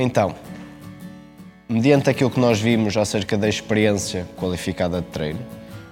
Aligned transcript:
Então, 0.00 0.32
mediante 1.68 2.08
aquilo 2.08 2.30
que 2.30 2.38
nós 2.38 2.60
vimos 2.60 2.96
acerca 2.96 3.36
da 3.36 3.48
experiência 3.48 4.28
qualificada 4.36 5.00
de 5.00 5.08
treino 5.08 5.44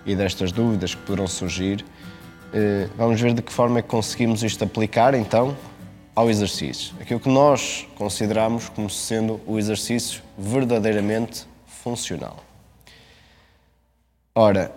e 0.06 0.14
destas 0.14 0.52
dúvidas 0.52 0.94
que 0.94 1.02
poderão 1.02 1.26
surgir, 1.26 1.84
eh, 2.54 2.88
vamos 2.96 3.20
ver 3.20 3.34
de 3.34 3.42
que 3.42 3.52
forma 3.52 3.80
é 3.80 3.82
que 3.82 3.88
conseguimos 3.88 4.44
isto 4.44 4.62
aplicar 4.62 5.12
então 5.14 5.56
ao 6.14 6.30
exercício. 6.30 6.94
Aquilo 7.00 7.18
que 7.18 7.28
nós 7.28 7.84
consideramos 7.96 8.68
como 8.68 8.88
sendo 8.88 9.40
o 9.44 9.58
exercício 9.58 10.22
verdadeiramente 10.38 11.44
funcional. 11.66 12.36
Ora, 14.36 14.70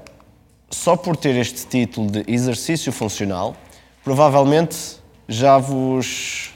só 0.71 0.95
por 0.95 1.15
ter 1.15 1.35
este 1.35 1.67
título 1.67 2.09
de 2.09 2.23
exercício 2.25 2.91
funcional, 2.91 3.55
provavelmente 4.03 4.97
já 5.27 5.59
vos 5.59 6.51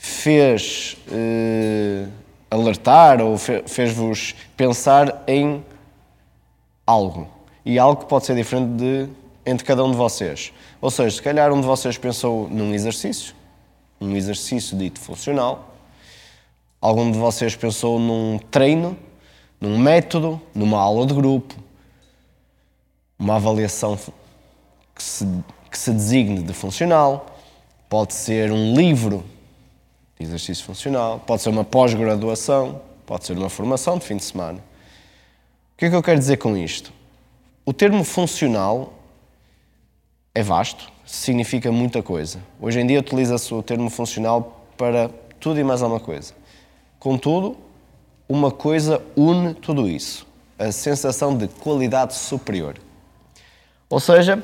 fez 0.00 0.96
eh, 1.12 2.06
alertar 2.50 3.20
ou 3.20 3.36
fez-vos 3.36 4.34
pensar 4.56 5.22
em 5.28 5.62
algo. 6.86 7.28
E 7.66 7.78
algo 7.78 8.00
que 8.00 8.08
pode 8.08 8.24
ser 8.24 8.34
diferente 8.34 8.78
de, 8.78 9.08
entre 9.44 9.62
cada 9.62 9.84
um 9.84 9.90
de 9.90 9.98
vocês. 9.98 10.54
Ou 10.80 10.90
seja, 10.90 11.14
se 11.16 11.20
calhar 11.20 11.52
um 11.52 11.60
de 11.60 11.66
vocês 11.66 11.98
pensou 11.98 12.48
num 12.48 12.72
exercício, 12.72 13.34
um 14.00 14.16
exercício 14.16 14.74
dito 14.74 14.98
funcional. 14.98 15.74
Algum 16.80 17.12
de 17.12 17.18
vocês 17.18 17.54
pensou 17.54 17.98
num 17.98 18.40
treino, 18.50 18.96
num 19.60 19.78
método, 19.78 20.40
numa 20.54 20.80
aula 20.80 21.04
de 21.04 21.12
grupo, 21.12 21.54
uma 23.18 23.36
avaliação 23.36 23.98
que 24.94 25.02
se, 25.02 25.28
que 25.70 25.76
se 25.76 25.92
designe 25.92 26.42
de 26.42 26.54
funcional. 26.54 27.26
Pode 27.86 28.14
ser 28.14 28.50
um 28.50 28.74
livro 28.74 29.22
exercício 30.20 30.64
funcional, 30.64 31.20
pode 31.20 31.42
ser 31.42 31.48
uma 31.48 31.64
pós-graduação, 31.64 32.80
pode 33.06 33.26
ser 33.26 33.36
uma 33.36 33.48
formação 33.48 33.98
de 33.98 34.04
fim 34.04 34.16
de 34.16 34.24
semana. 34.24 34.58
O 34.58 35.78
que 35.78 35.86
é 35.86 35.90
que 35.90 35.96
eu 35.96 36.02
quero 36.02 36.18
dizer 36.18 36.36
com 36.36 36.56
isto? 36.56 36.92
O 37.64 37.72
termo 37.72 38.04
funcional 38.04 38.92
é 40.34 40.42
vasto, 40.42 40.90
significa 41.06 41.72
muita 41.72 42.02
coisa. 42.02 42.38
Hoje 42.60 42.80
em 42.80 42.86
dia 42.86 43.00
utiliza-se 43.00 43.52
o 43.52 43.62
termo 43.62 43.90
funcional 43.90 44.64
para 44.76 45.10
tudo 45.40 45.58
e 45.58 45.64
mais 45.64 45.82
alguma 45.82 46.00
coisa. 46.00 46.34
Contudo, 46.98 47.56
uma 48.28 48.50
coisa 48.50 49.02
une 49.16 49.54
tudo 49.54 49.88
isso: 49.88 50.26
a 50.58 50.70
sensação 50.70 51.36
de 51.36 51.48
qualidade 51.48 52.14
superior. 52.14 52.76
Ou 53.88 53.98
seja, 53.98 54.42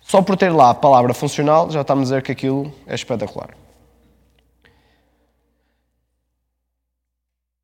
só 0.00 0.22
por 0.22 0.36
ter 0.36 0.50
lá 0.50 0.70
a 0.70 0.74
palavra 0.74 1.12
funcional 1.12 1.68
já 1.70 1.80
estamos 1.80 2.12
a 2.12 2.16
dizer 2.16 2.22
que 2.22 2.30
aquilo 2.30 2.72
é 2.86 2.94
espetacular. 2.94 3.50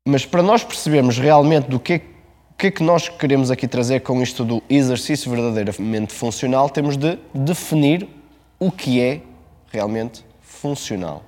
Mas 0.05 0.25
para 0.25 0.43
nós 0.43 0.63
percebermos 0.63 1.17
realmente 1.17 1.69
do 1.69 1.79
que, 1.79 2.01
que 2.57 2.67
é 2.67 2.71
que 2.71 2.83
nós 2.83 3.07
queremos 3.07 3.49
aqui 3.49 3.67
trazer 3.67 4.01
com 4.01 4.21
isto 4.21 4.43
do 4.43 4.61
exercício 4.69 5.31
verdadeiramente 5.31 6.13
funcional, 6.13 6.69
temos 6.69 6.97
de 6.97 7.17
definir 7.33 8.09
o 8.59 8.69
que 8.69 8.99
é 8.99 9.21
realmente 9.71 10.25
funcional. 10.41 11.23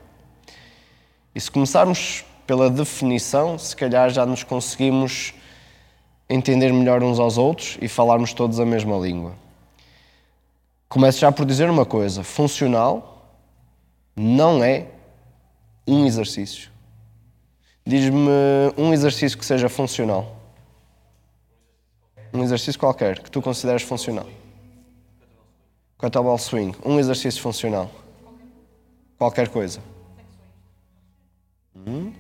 E 1.34 1.40
se 1.40 1.50
começarmos 1.50 2.26
pela 2.46 2.70
definição, 2.70 3.58
se 3.58 3.74
calhar 3.76 4.10
já 4.10 4.26
nos 4.26 4.44
conseguimos 4.44 5.34
entender 6.30 6.74
melhor 6.74 7.02
uns 7.02 7.18
aos 7.18 7.38
outros 7.38 7.78
e 7.82 7.88
falarmos 7.88 8.34
todos 8.34 8.60
a 8.60 8.66
mesma 8.66 8.98
língua. 8.98 9.36
Começo 10.90 11.20
já 11.20 11.32
por 11.32 11.46
dizer 11.46 11.70
uma 11.70 11.86
coisa: 11.86 12.24
funcional 12.24 13.32
não 14.16 14.62
é 14.62 14.88
um 15.88 16.06
exercício. 16.06 16.75
Diz-me 17.86 18.30
um 18.76 18.92
exercício 18.94 19.38
que 19.38 19.46
seja 19.46 19.70
funcional. 19.70 20.36
Um 22.34 22.44
exercício 22.44 22.80
qualquer 22.80 23.22
que 23.22 23.30
tu 23.30 23.42
consideres 23.42 23.84
funcional. 23.84 24.28
Kettlebell 26.00 26.38
swing. 26.40 26.76
Um 26.84 27.00
exercício 27.00 27.40
funcional. 27.42 27.92
Qualquer 29.18 29.50
coisa. 29.50 29.82
Hum? 31.76 32.12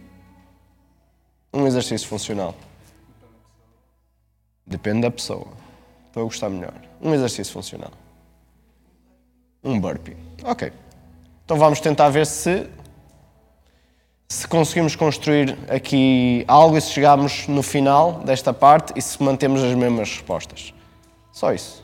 Um 1.51 1.65
exercício 1.65 2.07
funcional. 2.07 2.55
Depende 4.67 5.01
da 5.01 5.11
pessoa. 5.11 5.47
Estou 6.07 6.21
a 6.21 6.25
gostar 6.25 6.49
melhor. 6.49 6.79
Um 7.01 7.13
exercício 7.13 7.51
funcional. 7.51 7.91
Um 9.63 9.79
burpee. 9.79 10.15
Ok. 10.43 10.71
Então 11.43 11.57
vamos 11.57 11.79
tentar 11.79 12.09
ver 12.09 12.27
se 12.27 12.69
se 14.27 14.47
conseguimos 14.47 14.95
construir 14.95 15.57
aqui 15.69 16.43
algo 16.47 16.77
e 16.77 16.81
se 16.81 16.91
chegarmos 16.91 17.47
no 17.47 17.61
final 17.61 18.21
desta 18.25 18.51
parte 18.53 18.93
e 18.95 19.01
se 19.01 19.21
mantemos 19.21 19.63
as 19.63 19.73
mesmas 19.75 20.09
respostas. 20.09 20.73
Só 21.31 21.53
isso. 21.53 21.83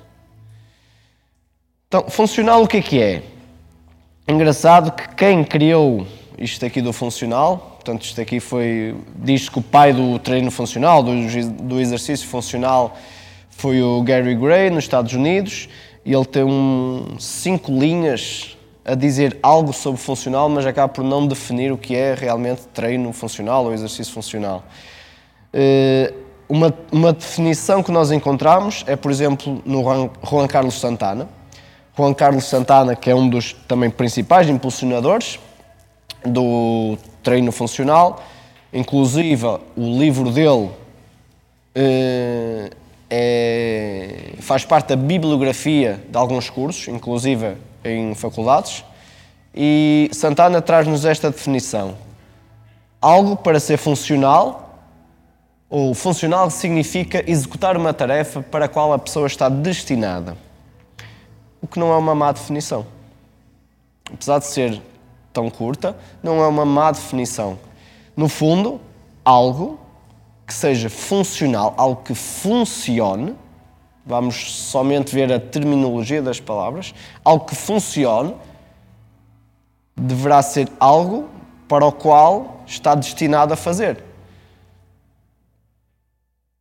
Então, 1.87 2.09
funcional 2.09 2.63
o 2.63 2.67
que 2.67 2.77
é 2.77 2.81
que 2.81 3.01
é? 3.01 3.23
Engraçado 4.27 4.91
que 4.91 5.15
quem 5.15 5.43
criou 5.43 6.07
isto 6.37 6.65
aqui 6.65 6.81
do 6.81 6.93
funcional, 6.93 7.75
portanto, 7.75 8.03
isto 8.03 8.19
aqui 8.19 8.39
foi, 8.39 8.95
diz 9.15 9.49
que 9.49 9.59
o 9.59 9.61
pai 9.61 9.93
do 9.93 10.17
treino 10.17 10.49
funcional, 10.49 11.03
do, 11.03 11.11
do 11.63 11.79
exercício 11.79 12.27
funcional, 12.27 12.97
foi 13.49 13.81
o 13.81 14.01
Gary 14.01 14.33
Gray, 14.35 14.69
nos 14.69 14.85
Estados 14.85 15.13
Unidos, 15.13 15.69
e 16.03 16.13
ele 16.13 16.25
tem 16.25 16.43
um, 16.43 17.17
cinco 17.19 17.71
linhas 17.71 18.57
a 18.83 18.95
dizer 18.95 19.37
algo 19.43 19.71
sobre 19.71 19.99
funcional, 19.99 20.49
mas 20.49 20.65
acaba 20.65 20.91
por 20.91 21.03
não 21.03 21.27
definir 21.27 21.71
o 21.71 21.77
que 21.77 21.95
é 21.95 22.15
realmente 22.15 22.63
treino 22.73 23.11
funcional 23.13 23.65
ou 23.65 23.73
exercício 23.73 24.13
funcional. 24.13 24.63
Eh, 25.53 26.13
uma, 26.49 26.73
uma 26.91 27.13
definição 27.13 27.81
que 27.81 27.91
nós 27.91 28.11
encontramos 28.11 28.83
é, 28.87 28.95
por 28.95 29.11
exemplo, 29.11 29.61
no 29.65 29.83
Juan 29.83 30.47
Carlos 30.47 30.79
Santana. 30.79 31.29
Juan 31.97 32.13
Carlos 32.13 32.45
Santana, 32.45 32.95
que 32.95 33.09
é 33.09 33.15
um 33.15 33.29
dos 33.29 33.53
também 33.67 33.89
principais 33.89 34.49
impulsionadores 34.49 35.39
do 36.25 36.97
treino 37.23 37.51
funcional, 37.51 38.23
inclusive 38.73 39.45
o 39.75 39.99
livro 39.99 40.31
dele 40.31 40.69
eh, 41.75 42.69
é, 43.09 44.33
faz 44.39 44.65
parte 44.65 44.89
da 44.89 44.95
bibliografia 44.95 46.01
de 46.09 46.17
alguns 46.17 46.49
cursos, 46.49 46.87
inclusive 46.87 47.55
em 47.83 48.13
faculdades, 48.15 48.83
e 49.53 50.09
Santana 50.13 50.61
traz-nos 50.61 51.05
esta 51.05 51.29
definição. 51.29 51.95
Algo 53.01 53.35
para 53.35 53.59
ser 53.59 53.77
funcional, 53.77 54.79
ou 55.69 55.93
funcional 55.93 56.49
significa 56.49 57.23
executar 57.29 57.77
uma 57.77 57.93
tarefa 57.93 58.41
para 58.41 58.65
a 58.65 58.67
qual 58.67 58.93
a 58.93 58.99
pessoa 58.99 59.27
está 59.27 59.49
destinada. 59.49 60.37
O 61.61 61.67
que 61.67 61.79
não 61.79 61.91
é 61.91 61.97
uma 61.97 62.15
má 62.15 62.31
definição. 62.31 62.85
Apesar 64.11 64.39
de 64.39 64.47
ser 64.47 64.81
tão 65.31 65.49
curta, 65.49 65.95
não 66.21 66.41
é 66.41 66.47
uma 66.47 66.65
má 66.65 66.91
definição. 66.91 67.57
No 68.15 68.27
fundo, 68.27 68.81
algo 69.23 69.79
que 70.45 70.53
seja 70.53 70.89
funcional, 70.89 71.73
algo 71.77 72.03
que 72.03 72.13
funcione, 72.13 73.35
vamos 74.05 74.55
somente 74.55 75.13
ver 75.13 75.31
a 75.31 75.39
terminologia 75.39 76.21
das 76.21 76.39
palavras, 76.39 76.93
algo 77.23 77.45
que 77.45 77.55
funcione 77.55 78.35
deverá 79.95 80.41
ser 80.41 80.67
algo 80.79 81.29
para 81.67 81.85
o 81.85 81.91
qual 81.91 82.63
está 82.65 82.95
destinado 82.95 83.53
a 83.53 83.57
fazer. 83.57 84.03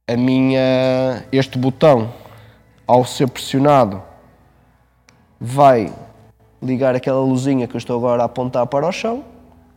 A 0.07 0.17
minha 0.17 1.25
este 1.33 1.57
botão 1.57 2.13
ao 2.87 3.05
ser 3.05 3.29
pressionado 3.29 4.03
vai 5.41 5.93
ligar 6.63 6.95
aquela 6.95 7.21
luzinha 7.21 7.67
que 7.67 7.75
eu 7.75 7.79
estou 7.79 7.97
agora 7.97 8.23
a 8.23 8.27
apontar 8.27 8.67
para 8.67 8.87
o 8.87 8.93
chão 8.93 9.25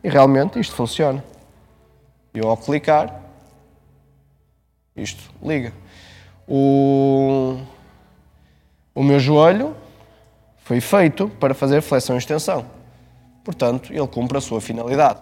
e 0.02 0.08
realmente 0.08 0.58
isto 0.58 0.74
funciona. 0.74 1.24
Eu 2.34 2.48
ao 2.48 2.56
clicar 2.56 3.22
isto 4.96 5.32
liga. 5.42 5.72
O, 6.46 7.58
o 8.94 9.02
meu 9.02 9.18
joelho 9.18 9.76
foi 10.58 10.80
feito 10.80 11.28
para 11.28 11.54
fazer 11.54 11.80
flexão 11.80 12.16
e 12.16 12.18
extensão. 12.18 12.66
Portanto, 13.42 13.92
ele 13.92 14.06
cumpre 14.06 14.38
a 14.38 14.40
sua 14.40 14.60
finalidade. 14.60 15.20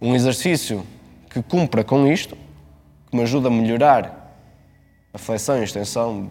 Um 0.00 0.14
exercício 0.14 0.86
que 1.30 1.42
cumpra 1.42 1.84
com 1.84 2.06
isto, 2.06 2.36
que 3.10 3.16
me 3.16 3.22
ajuda 3.22 3.48
a 3.48 3.50
melhorar 3.50 4.34
a 5.12 5.18
flexão 5.18 5.58
e 5.58 5.64
extensão 5.64 6.30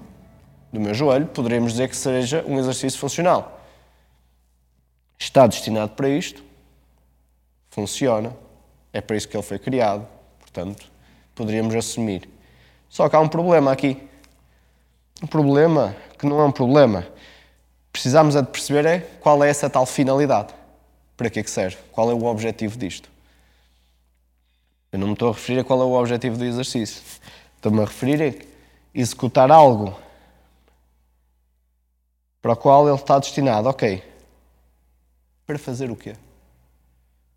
do 0.72 0.80
meu 0.80 0.94
joelho, 0.94 1.26
poderemos 1.28 1.74
dizer 1.74 1.90
que 1.90 1.98
seja 1.98 2.44
um 2.48 2.60
exercício 2.60 3.00
funcional. 3.00 3.60
Está 5.18 5.46
destinado 5.48 5.94
para 5.94 6.08
isto, 6.08 6.44
funciona, 7.70 8.36
é 8.94 9.02
para 9.02 9.18
isso 9.18 9.28
que 9.28 9.36
ele 9.36 9.44
foi 9.44 9.60
criado, 9.60 10.08
portanto, 10.40 10.86
poderíamos 11.36 11.76
assumir 11.76 12.30
só 12.90 13.08
que 13.08 13.16
há 13.16 13.20
um 13.20 13.30
problema 13.30 13.72
aqui. 13.72 13.98
Um 15.22 15.28
problema 15.28 15.96
que 16.18 16.26
não 16.26 16.40
é 16.40 16.46
um 16.46 16.52
problema. 16.52 17.08
Precisamos 17.94 18.36
é 18.36 18.42
de 18.42 18.48
perceber 18.48 18.86
é 18.86 19.00
qual 19.22 19.44
é 19.44 19.50
essa 19.50 19.70
tal 19.70 19.86
finalidade. 19.86 20.54
Para 21.16 21.30
que 21.30 21.40
é 21.40 21.44
que 21.44 21.52
serve? 21.52 21.78
Qual 21.92 22.10
é 22.10 22.14
o 22.14 22.26
objetivo 22.26 22.78
disto? 22.78 23.10
Eu 24.92 25.00
não 25.00 25.08
me 25.08 25.14
estou 25.14 25.30
a 25.30 25.34
referir 25.34 25.60
a 25.60 25.64
qual 25.64 25.82
é 25.82 25.86
o 25.86 25.94
objetivo 25.94 26.38
do 26.38 26.46
exercício. 26.46 27.02
Estou-me 27.56 27.82
a 27.82 27.86
referir 27.86 28.22
a 28.24 28.46
executar 28.94 29.52
algo 29.52 30.00
para 32.42 32.54
o 32.54 32.56
qual 32.56 32.88
ele 32.88 32.96
está 32.96 33.20
destinado. 33.20 33.68
Ok. 33.70 34.04
Para 35.46 35.60
fazer 35.60 35.92
o 35.92 35.96
quê? 35.96 36.16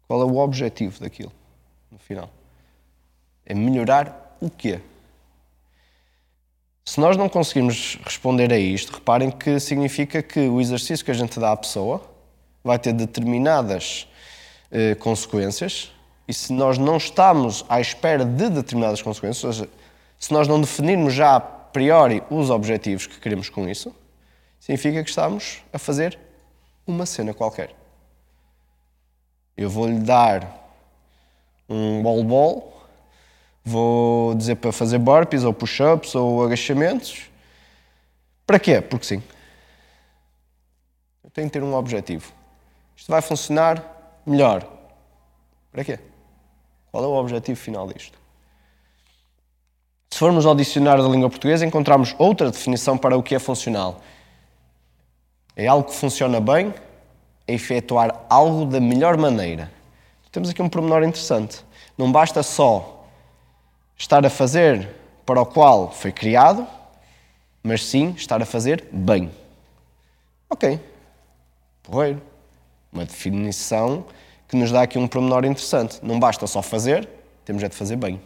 Qual 0.07 0.21
é 0.21 0.25
o 0.25 0.37
objetivo 0.37 1.01
daquilo, 1.01 1.33
no 1.91 1.99
final? 1.99 2.31
É 3.45 3.55
melhorar 3.55 4.37
o 4.41 4.49
quê? 4.49 4.81
Se 6.85 6.99
nós 6.99 7.17
não 7.17 7.29
conseguirmos 7.29 7.97
responder 8.05 8.53
a 8.53 8.59
isto, 8.59 8.93
reparem 8.93 9.31
que 9.31 9.61
significa 9.61 10.23
que 10.23 10.41
o 10.41 10.61
exercício 10.61 11.05
que 11.05 11.11
a 11.11 11.15
gente 11.15 11.39
dá 11.39 11.53
à 11.53 11.57
pessoa 11.57 12.03
vai 12.63 12.79
ter 12.79 12.93
determinadas 12.93 14.09
eh, 14.71 14.95
consequências 14.97 15.93
e 16.27 16.35
se 16.35 16.53
nós 16.53 16.79
não 16.79 16.97
estamos 16.97 17.65
à 17.69 17.81
espera 17.81 18.25
de 18.25 18.49
determinadas 18.49 19.01
consequências, 19.01 19.45
ou 19.45 19.53
seja, 19.53 19.71
se 20.19 20.33
nós 20.33 20.49
não 20.49 20.61
definirmos 20.61 21.15
já 21.15 21.37
a 21.37 21.41
priori 21.41 22.23
os 22.31 22.51
objetivos 22.51 23.07
que 23.07 23.21
queremos 23.21 23.49
com 23.49 23.69
isso, 23.69 23.95
significa 24.59 25.03
que 25.03 25.11
estamos 25.11 25.63
a 25.73 25.79
fazer 25.79 26.19
uma 26.87 27.07
cena 27.07 27.33
qualquer. 27.33 27.75
Eu 29.57 29.71
vou-lhe 29.71 29.99
dar 29.99 30.71
um 31.69 32.03
ball-ball 32.03 32.82
Vou 33.65 34.35
dizer 34.35 34.57
para 34.57 34.73
fazer 34.73 34.99
burpees 34.99 35.45
ou 35.45 35.53
push-ups 35.53 36.15
ou 36.15 36.45
agachamentos. 36.45 37.31
Para 38.47 38.59
quê? 38.59 38.81
Porque 38.81 39.07
sim. 39.07 39.23
Eu 41.23 41.31
tenho 41.31 41.47
que 41.47 41.53
ter 41.53 41.63
um 41.63 41.75
objetivo. 41.75 42.33
Isto 42.97 43.11
vai 43.11 43.23
funcionar 43.23 44.21
melhor. 44.27 44.67
Para 45.71 45.85
quê? 45.85 45.99
Qual 46.91 47.05
é 47.05 47.07
o 47.07 47.13
objetivo 47.13 47.59
final 47.59 47.87
disto? 47.87 48.19
Se 50.11 50.19
formos 50.19 50.45
ao 50.45 50.55
dicionário 50.55 51.03
da 51.03 51.09
língua 51.09 51.31
portuguesa, 51.31 51.65
encontramos 51.65 52.15
outra 52.19 52.51
definição 52.51 52.99
para 52.99 53.17
o 53.17 53.23
que 53.23 53.35
é 53.35 53.39
funcional. 53.39 54.03
É 55.57 55.67
algo 55.67 55.89
que 55.89 55.95
funciona 55.95 56.41
bem, 56.41 56.75
é 57.47 57.55
efetuar 57.55 58.27
algo 58.29 58.67
da 58.67 58.81
melhor 58.81 59.17
maneira. 59.17 59.71
Temos 60.31 60.51
aqui 60.51 60.61
um 60.61 60.69
pormenor 60.69 61.03
interessante. 61.03 61.65
Não 61.97 62.11
basta 62.11 62.43
só 62.43 63.02
estar 64.03 64.27
a 64.27 64.31
fazer 64.31 64.89
para 65.25 65.41
o 65.41 65.47
qual 65.47 65.93
foi 65.93 66.11
criado, 66.11 66.67
mas 67.63 67.87
sim 67.87 68.11
estar 68.17 68.43
a 68.43 68.45
fazer 68.45 68.85
bem. 68.91 69.31
Ok. 70.51 70.81
Porreiro. 71.85 72.21
Uma 72.93 73.05
definição 73.05 74.05
que 74.49 74.57
nos 74.57 74.73
dá 74.73 74.83
aqui 74.83 74.99
um 74.99 75.07
pormenor 75.07 75.45
interessante. 75.45 76.01
Não 76.03 76.19
basta 76.19 76.47
só 76.49 76.61
fazer, 76.61 77.09
temos 77.45 77.63
é 77.63 77.69
de 77.69 77.77
fazer 77.77 77.95
bem. 77.95 78.21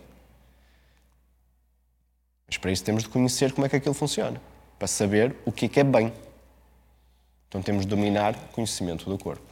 Mas 2.48 2.56
para 2.56 2.72
isso 2.72 2.82
temos 2.82 3.02
de 3.02 3.10
conhecer 3.10 3.52
como 3.52 3.66
é 3.66 3.68
que 3.68 3.76
aquilo 3.76 3.94
funciona, 3.94 4.40
para 4.78 4.88
saber 4.88 5.36
o 5.44 5.52
que 5.52 5.66
é 5.66 5.68
que 5.68 5.80
é 5.80 5.84
bem. 5.84 6.10
Então 7.48 7.60
temos 7.60 7.82
de 7.82 7.88
dominar 7.88 8.34
o 8.34 8.52
conhecimento 8.54 9.10
do 9.10 9.18
corpo. 9.18 9.44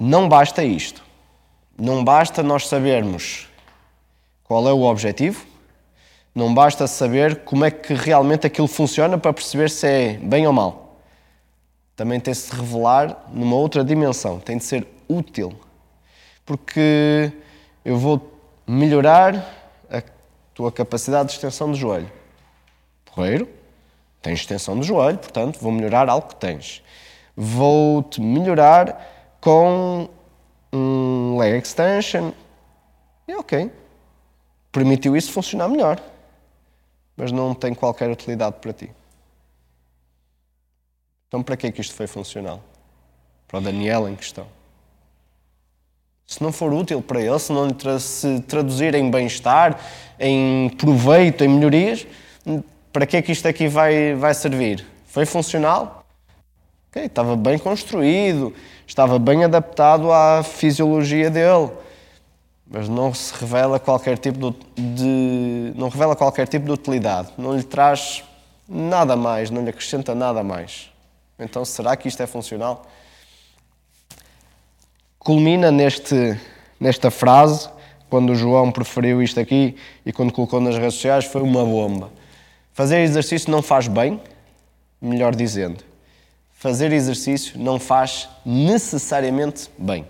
Não 0.00 0.28
basta 0.28 0.64
isto. 0.64 1.11
Não 1.82 2.04
basta 2.04 2.44
nós 2.44 2.68
sabermos 2.68 3.48
qual 4.44 4.68
é 4.68 4.72
o 4.72 4.82
objetivo, 4.82 5.44
não 6.32 6.54
basta 6.54 6.86
saber 6.86 7.40
como 7.40 7.64
é 7.64 7.72
que 7.72 7.92
realmente 7.92 8.46
aquilo 8.46 8.68
funciona 8.68 9.18
para 9.18 9.32
perceber 9.32 9.68
se 9.68 9.88
é 9.88 10.12
bem 10.12 10.46
ou 10.46 10.52
mal. 10.52 11.00
Também 11.96 12.20
tem 12.20 12.32
de 12.32 12.38
se 12.38 12.54
revelar 12.54 13.24
numa 13.32 13.56
outra 13.56 13.82
dimensão, 13.82 14.38
tem 14.38 14.58
de 14.58 14.62
ser 14.62 14.86
útil. 15.08 15.58
Porque 16.46 17.32
eu 17.84 17.98
vou 17.98 18.32
melhorar 18.64 19.44
a 19.90 20.00
tua 20.54 20.70
capacidade 20.70 21.30
de 21.30 21.34
extensão 21.34 21.68
do 21.68 21.76
joelho. 21.76 22.12
Porreiro, 23.06 23.48
tens 24.22 24.38
extensão 24.38 24.78
do 24.78 24.84
joelho, 24.84 25.18
portanto, 25.18 25.58
vou 25.60 25.72
melhorar 25.72 26.08
algo 26.08 26.28
que 26.28 26.36
tens. 26.36 26.80
Vou-te 27.36 28.20
melhorar 28.20 29.34
com 29.40 30.08
um 30.72 31.36
leg 31.38 31.62
extension. 31.62 32.32
E 33.28 33.34
ok. 33.34 33.70
Permitiu 34.70 35.16
isso 35.16 35.30
funcionar 35.30 35.68
melhor. 35.68 36.00
Mas 37.16 37.30
não 37.30 37.54
tem 37.54 37.74
qualquer 37.74 38.10
utilidade 38.10 38.56
para 38.60 38.72
ti. 38.72 38.90
Então, 41.28 41.42
para 41.42 41.56
que 41.56 41.66
é 41.66 41.72
que 41.72 41.80
isto 41.80 41.94
foi 41.94 42.06
funcional? 42.06 42.62
Para 43.48 43.58
o 43.58 43.62
Daniel 43.62 44.08
em 44.08 44.16
questão. 44.16 44.46
Se 46.26 46.42
não 46.42 46.52
for 46.52 46.72
útil 46.72 47.02
para 47.02 47.20
ele, 47.20 47.38
se 47.38 47.52
não 47.52 47.68
se 47.98 48.40
traduzir 48.42 48.94
em 48.94 49.10
bem-estar, 49.10 49.78
em 50.18 50.70
proveito, 50.70 51.44
em 51.44 51.48
melhorias, 51.48 52.06
para 52.92 53.06
que 53.06 53.16
é 53.16 53.22
que 53.22 53.32
isto 53.32 53.46
aqui 53.46 53.68
vai, 53.68 54.14
vai 54.14 54.32
servir? 54.32 54.86
Foi 55.06 55.26
funcional? 55.26 56.01
Ok, 56.92 57.06
estava 57.06 57.34
bem 57.36 57.58
construído, 57.58 58.52
estava 58.86 59.18
bem 59.18 59.44
adaptado 59.44 60.12
à 60.12 60.42
fisiologia 60.42 61.30
dele, 61.30 61.70
mas 62.70 62.86
não 62.86 63.14
se 63.14 63.32
revela 63.34 63.80
qualquer 63.80 64.18
tipo 64.18 64.50
de, 64.76 64.82
de, 64.94 65.72
não 65.74 65.88
revela 65.88 66.14
qualquer 66.14 66.46
tipo 66.46 66.66
de 66.66 66.72
utilidade, 66.72 67.30
não 67.38 67.56
lhe 67.56 67.62
traz 67.62 68.22
nada 68.68 69.16
mais, 69.16 69.48
não 69.48 69.62
lhe 69.62 69.70
acrescenta 69.70 70.14
nada 70.14 70.42
mais. 70.42 70.90
Então, 71.38 71.64
será 71.64 71.96
que 71.96 72.08
isto 72.08 72.22
é 72.22 72.26
funcional? 72.26 72.84
Culmina 75.18 75.70
neste, 75.70 76.38
nesta 76.78 77.10
frase, 77.10 77.70
quando 78.10 78.32
o 78.32 78.34
João 78.34 78.70
preferiu 78.70 79.22
isto 79.22 79.40
aqui 79.40 79.76
e 80.04 80.12
quando 80.12 80.30
colocou 80.30 80.60
nas 80.60 80.76
redes 80.76 80.96
sociais, 80.96 81.24
foi 81.24 81.40
uma 81.40 81.64
bomba. 81.64 82.12
Fazer 82.74 83.00
exercício 83.00 83.50
não 83.50 83.62
faz 83.62 83.88
bem, 83.88 84.20
melhor 85.00 85.34
dizendo 85.34 85.90
fazer 86.62 86.92
exercício 86.92 87.58
não 87.58 87.76
faz 87.76 88.28
necessariamente 88.46 89.68
bem. 89.76 90.06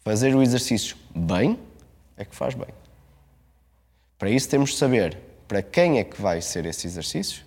Fazer 0.00 0.34
o 0.34 0.42
exercício 0.42 0.96
bem 1.14 1.56
é 2.16 2.24
que 2.24 2.34
faz 2.34 2.54
bem. 2.54 2.66
Para 4.18 4.30
isso 4.30 4.48
temos 4.48 4.70
de 4.70 4.78
saber 4.78 5.16
para 5.46 5.62
quem 5.62 6.00
é 6.00 6.02
que 6.02 6.20
vai 6.20 6.42
ser 6.42 6.66
esse 6.66 6.88
exercício, 6.88 7.44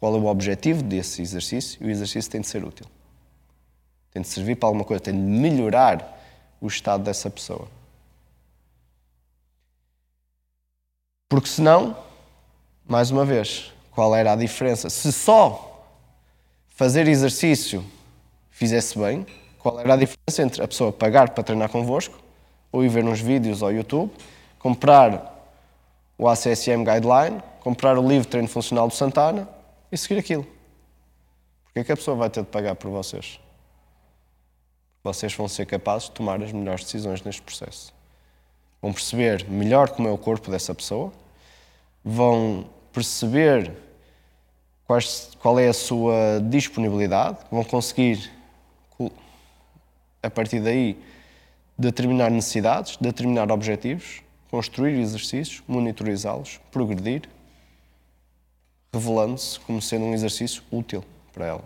qual 0.00 0.16
é 0.16 0.18
o 0.18 0.26
objetivo 0.26 0.82
desse 0.82 1.22
exercício 1.22 1.80
e 1.80 1.86
o 1.86 1.90
exercício 1.90 2.28
tem 2.28 2.40
de 2.40 2.48
ser 2.48 2.64
útil. 2.64 2.86
Tem 4.10 4.20
de 4.20 4.26
servir 4.26 4.56
para 4.56 4.68
alguma 4.68 4.84
coisa, 4.84 5.00
tem 5.00 5.14
de 5.14 5.20
melhorar 5.20 6.20
o 6.60 6.66
estado 6.66 7.04
dessa 7.04 7.30
pessoa. 7.30 7.68
Porque 11.28 11.46
senão, 11.46 11.96
mais 12.84 13.12
uma 13.12 13.24
vez, 13.24 13.72
qual 13.92 14.12
era 14.12 14.32
a 14.32 14.36
diferença? 14.36 14.90
Se 14.90 15.12
só 15.12 15.71
fazer 16.82 17.06
exercício 17.06 17.84
fizesse 18.50 18.98
bem, 18.98 19.24
qual 19.60 19.78
era 19.78 19.94
a 19.94 19.96
diferença 19.96 20.42
entre 20.42 20.60
a 20.60 20.66
pessoa 20.66 20.90
pagar 20.92 21.30
para 21.30 21.44
treinar 21.44 21.68
convosco 21.68 22.18
ou 22.72 22.84
ir 22.84 22.88
ver 22.88 23.04
uns 23.04 23.20
vídeos 23.20 23.62
ao 23.62 23.72
YouTube, 23.72 24.10
comprar 24.58 25.48
o 26.18 26.28
ACSM 26.28 26.82
Guideline, 26.82 27.40
comprar 27.60 27.96
o 27.96 28.08
livro 28.08 28.26
Treino 28.26 28.48
Funcional 28.48 28.88
do 28.88 28.94
Santana 28.94 29.48
e 29.92 29.96
seguir 29.96 30.18
aquilo. 30.18 30.44
Porque 31.62 31.78
é 31.78 31.84
que 31.84 31.92
a 31.92 31.96
pessoa 31.96 32.16
vai 32.16 32.28
ter 32.28 32.40
de 32.40 32.48
pagar 32.48 32.74
por 32.74 32.90
vocês? 32.90 33.38
Vocês 35.04 35.32
vão 35.34 35.46
ser 35.46 35.66
capazes 35.66 36.08
de 36.08 36.14
tomar 36.14 36.42
as 36.42 36.50
melhores 36.50 36.82
decisões 36.82 37.22
neste 37.22 37.42
processo. 37.42 37.94
Vão 38.82 38.92
perceber 38.92 39.48
melhor 39.48 39.90
como 39.90 40.08
é 40.08 40.10
o 40.10 40.18
corpo 40.18 40.50
dessa 40.50 40.74
pessoa, 40.74 41.12
vão 42.04 42.66
perceber 42.92 43.70
quais, 44.92 45.30
qual 45.40 45.58
é 45.58 45.68
a 45.68 45.72
sua 45.72 46.38
disponibilidade, 46.50 47.38
vão 47.50 47.64
conseguir, 47.64 48.30
a 50.22 50.28
partir 50.28 50.60
daí, 50.60 51.02
determinar 51.78 52.30
necessidades, 52.30 52.98
determinar 52.98 53.50
objetivos, 53.50 54.22
construir 54.50 54.98
exercícios, 55.00 55.62
monitorizá-los, 55.66 56.60
progredir, 56.70 57.26
revelando-se 58.92 59.58
como 59.60 59.80
sendo 59.80 60.04
um 60.04 60.12
exercício 60.12 60.62
útil 60.70 61.02
para 61.32 61.46
ela. 61.46 61.64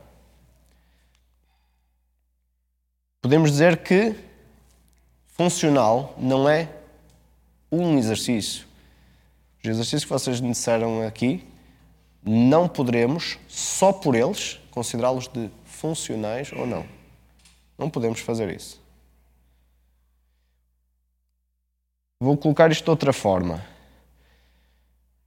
Podemos 3.22 3.50
dizer 3.50 3.78
que 3.78 4.14
funcional 5.26 6.14
não 6.16 6.48
é 6.48 6.68
um 7.72 7.98
exercício. 7.98 8.66
Os 9.64 9.68
exercícios 9.68 10.04
que 10.04 10.10
vocês 10.10 10.40
me 10.40 10.50
disseram 10.50 11.04
aqui 11.04 11.44
não 12.26 12.68
poderemos, 12.68 13.38
só 13.46 13.92
por 13.92 14.16
eles, 14.16 14.60
considerá-los 14.72 15.28
de 15.28 15.48
funcionais 15.64 16.50
ou 16.52 16.66
não. 16.66 16.84
Não 17.78 17.88
podemos 17.88 18.18
fazer 18.18 18.52
isso. 18.54 18.82
Vou 22.20 22.36
colocar 22.36 22.72
isto 22.72 22.82
de 22.82 22.90
outra 22.90 23.12
forma. 23.12 23.64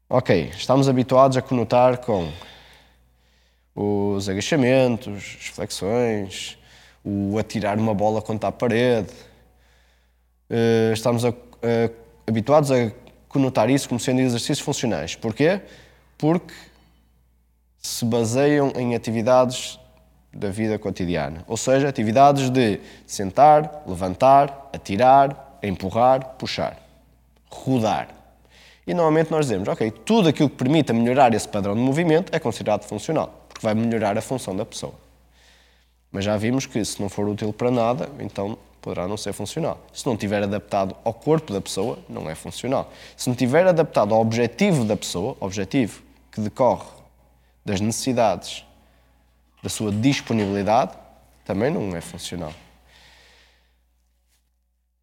Ok, 0.10 0.52
estamos 0.56 0.90
habituados 0.90 1.38
a 1.38 1.42
conotar 1.42 2.00
com 2.00 2.30
os 3.76 4.28
agachamentos, 4.28 5.38
as 5.40 5.48
flexões, 5.48 6.58
o 7.06 7.38
atirar 7.38 7.78
uma 7.78 7.94
bola 7.94 8.22
contra 8.22 8.50
a 8.50 8.52
parede. 8.52 9.14
Uh, 10.50 10.92
estamos 10.92 11.24
a, 11.24 11.34
habituados 12.28 12.72
a 12.72 12.92
conotar 13.28 13.70
isso 13.70 13.88
como 13.88 14.00
sendo 14.00 14.20
exercícios 14.20 14.60
funcionais. 14.60 15.16
Porquê? 15.16 15.62
Porque 16.18 16.54
se 17.82 18.06
baseiam 18.06 18.74
em 18.76 18.96
atividades 18.96 19.80
da 20.34 20.50
vida 20.50 20.78
cotidiana. 20.78 21.44
Ou 21.48 21.58
seja, 21.58 21.88
atividades 21.88 22.50
de 22.50 22.80
sentar, 23.08 23.84
levantar, 23.88 24.70
atirar, 24.74 25.58
empurrar, 25.64 26.36
puxar, 26.38 26.78
rodar. 27.50 28.10
E 28.86 28.94
normalmente 28.94 29.32
nós 29.32 29.46
dizemos, 29.46 29.68
ok, 29.68 29.92
tudo 29.92 30.30
aquilo 30.30 30.50
que 30.50 30.56
permita 30.56 30.94
melhorar 30.94 31.34
esse 31.34 31.48
padrão 31.48 31.76
de 31.76 31.82
movimento 31.82 32.36
é 32.36 32.40
considerado 32.40 32.84
funcional, 32.84 33.46
porque 33.48 33.66
vai 33.66 33.74
melhorar 33.74 34.18
a 34.18 34.22
função 34.22 34.56
da 34.56 34.66
pessoa. 34.66 34.94
Mas 36.12 36.26
já 36.26 36.36
vimos 36.38 36.66
que 36.66 36.84
se 36.84 37.00
não 37.00 37.08
for 37.08 37.28
útil 37.28 37.54
para 37.54 37.70
nada, 37.70 38.10
então 38.20 38.58
poderá 38.82 39.08
não 39.08 39.18
ser 39.18 39.34
funcional. 39.34 39.80
Se 39.94 40.06
não 40.06 40.14
estiver 40.14 40.42
adaptado 40.42 40.96
ao 41.04 41.14
corpo 41.14 41.54
da 41.54 41.62
pessoa, 41.62 42.00
não 42.08 42.30
é 42.30 42.34
funcional. 42.34 42.92
Se 43.16 43.28
não 43.28 43.34
estiver 43.34 43.68
adaptado 43.68 44.14
ao 44.14 44.22
objetivo 44.22 44.84
da 44.84 44.98
pessoa, 44.98 45.36
objetivo 45.40 46.02
que 46.32 46.42
decorre 46.42 46.99
das 47.64 47.80
necessidades, 47.80 48.66
da 49.62 49.70
sua 49.70 49.92
disponibilidade, 49.92 50.98
também 51.46 51.72
não 51.72 51.96
é 51.96 52.02
funcional. 52.02 52.54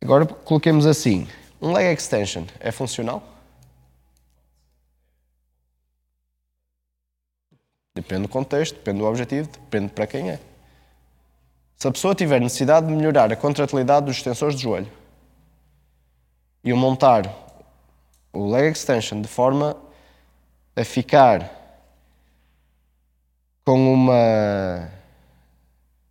Agora 0.02 0.26
coloquemos 0.26 0.86
assim: 0.86 1.28
um 1.60 1.72
leg 1.72 1.92
extension 1.92 2.44
é 2.60 2.70
funcional? 2.70 3.22
Depende 7.94 8.22
do 8.22 8.28
contexto, 8.28 8.75
depende 8.75 8.98
do 8.98 9.06
objetivo, 9.06 9.48
depende 9.48 9.92
para 9.92 10.06
quem 10.06 10.30
é. 10.30 10.38
Se 11.76 11.88
a 11.88 11.90
pessoa 11.92 12.14
tiver 12.14 12.40
necessidade 12.40 12.86
de 12.86 12.92
melhorar 12.92 13.32
a 13.32 13.36
contratilidade 13.36 14.06
dos 14.06 14.16
extensores 14.16 14.54
de 14.54 14.62
joelho 14.62 14.90
e 16.62 16.72
o 16.72 16.76
montar 16.76 17.25
o 18.32 18.50
leg 18.50 18.70
extension 18.70 19.20
de 19.20 19.28
forma 19.28 19.76
a 20.75 20.84
ficar 20.84 21.65
com 23.66 23.92
uma 23.92 24.88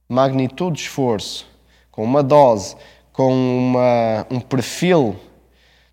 magnitude 0.10 0.76
de 0.76 0.82
esforço, 0.82 1.48
com 1.90 2.04
uma 2.04 2.22
dose, 2.22 2.76
com 3.14 3.32
uma, 3.32 4.28
um 4.30 4.42
perfil 4.42 5.16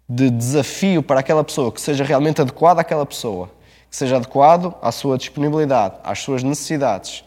de 0.09 0.29
desafio 0.29 1.05
para 1.05 1.21
aquela 1.21 1.45
pessoa 1.45 1.71
que 1.71 1.81
seja 1.81 2.03
realmente 2.03 2.41
adequado 2.41 2.81
àquela 2.81 3.07
pessoa, 3.07 3.49
que 3.89 3.95
seja 3.95 4.17
adequado 4.17 4.75
à 4.83 4.91
sua 4.91 5.17
disponibilidade, 5.17 5.95
às 6.03 6.19
suas 6.19 6.43
necessidades 6.43 7.23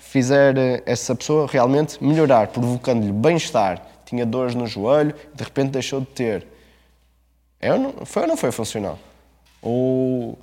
fizer 0.00 0.58
eh, 0.58 0.82
essa 0.84 1.14
pessoa 1.14 1.46
realmente 1.46 2.02
melhorar, 2.02 2.48
provocando-lhe 2.48 3.12
bem-estar. 3.12 3.86
Tinha 4.04 4.26
dores 4.26 4.56
no 4.56 4.66
joelho, 4.66 5.14
de 5.32 5.44
repente 5.44 5.70
deixou 5.70 6.00
de 6.00 6.06
ter. 6.06 6.46
É 7.60 7.68
foi 8.04 8.22
ou 8.22 8.28
não 8.28 8.36
foi 8.36 8.50
funcional? 8.50 8.98
Ou 9.62 10.36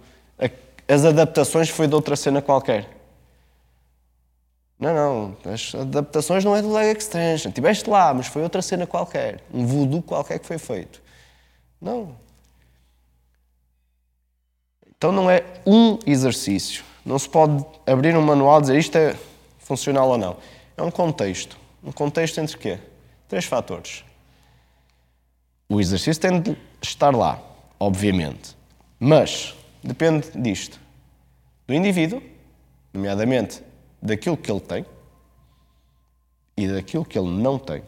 as 0.87 1.05
adaptações 1.05 1.69
foi 1.69 1.87
de 1.87 1.95
outra 1.95 2.15
cena 2.15 2.41
qualquer? 2.41 2.89
Não, 4.77 4.93
não, 4.93 5.53
as 5.53 5.73
adaptações 5.73 6.43
não 6.43 6.55
é 6.55 6.61
do 6.61 6.71
leg 6.71 6.97
extension. 6.97 7.49
Estiveste 7.49 7.89
lá, 7.89 8.13
mas 8.13 8.27
foi 8.27 8.43
outra 8.43 8.61
cena 8.61 8.85
qualquer. 8.85 9.41
Um 9.53 9.65
voodoo 9.65 10.01
qualquer 10.01 10.39
que 10.39 10.45
foi 10.45 10.57
feito. 10.57 11.01
Não. 11.81 12.15
Então 14.97 15.11
não 15.11 15.29
é 15.29 15.43
um 15.65 15.97
exercício. 16.05 16.83
Não 17.05 17.17
se 17.17 17.29
pode 17.29 17.65
abrir 17.85 18.15
um 18.17 18.21
manual 18.21 18.59
e 18.59 18.61
dizer 18.61 18.77
isto 18.77 18.97
é 18.97 19.15
funcional 19.59 20.09
ou 20.09 20.17
não. 20.17 20.37
É 20.75 20.83
um 20.83 20.91
contexto. 20.91 21.57
Um 21.83 21.91
contexto 21.91 22.39
entre 22.39 22.57
quê? 22.57 22.79
Três 23.27 23.45
fatores. 23.45 24.03
O 25.69 25.79
exercício 25.79 26.21
tem 26.21 26.39
de 26.39 26.57
estar 26.81 27.15
lá, 27.15 27.39
obviamente. 27.79 28.55
Mas 28.99 29.55
depende 29.85 30.31
disto. 30.35 30.79
Do 31.67 31.73
indivíduo, 31.73 32.21
nomeadamente 32.93 33.61
daquilo 34.01 34.37
que 34.37 34.51
ele 34.51 34.59
tem 34.59 34.85
e 36.57 36.67
daquilo 36.67 37.05
que 37.05 37.17
ele 37.17 37.29
não 37.29 37.57
tem. 37.57 37.83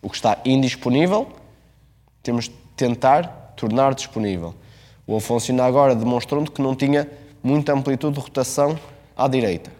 O 0.00 0.08
que 0.08 0.16
está 0.16 0.40
indisponível, 0.44 1.30
temos 2.22 2.44
de 2.44 2.54
tentar 2.76 3.54
tornar 3.56 3.94
disponível. 3.94 4.54
O 5.06 5.16
Afonso 5.16 5.50
ainda 5.50 5.64
agora 5.64 5.94
demonstrou-me 5.94 6.48
que 6.48 6.62
não 6.62 6.74
tinha 6.74 7.10
muita 7.42 7.72
amplitude 7.72 8.14
de 8.14 8.20
rotação 8.20 8.78
à 9.16 9.26
direita, 9.28 9.72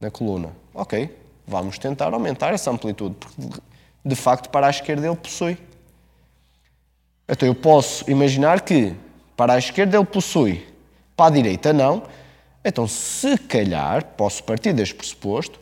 na 0.00 0.10
coluna. 0.10 0.50
Ok, 0.72 1.16
vamos 1.46 1.78
tentar 1.78 2.12
aumentar 2.12 2.52
essa 2.52 2.70
amplitude, 2.70 3.14
porque 3.16 3.60
de 4.04 4.16
facto 4.16 4.48
para 4.48 4.66
a 4.66 4.70
esquerda 4.70 5.06
ele 5.06 5.16
possui. 5.16 5.58
Então 7.28 7.48
eu 7.48 7.54
posso 7.54 8.08
imaginar 8.10 8.60
que 8.60 8.94
para 9.40 9.54
a 9.54 9.58
esquerda 9.58 9.96
ele 9.96 10.04
possui, 10.04 10.66
para 11.16 11.28
a 11.28 11.30
direita 11.30 11.72
não. 11.72 12.02
Então, 12.62 12.86
se 12.86 13.38
calhar, 13.38 14.04
posso 14.04 14.44
partir 14.44 14.74
deste 14.74 14.94
pressuposto, 14.94 15.58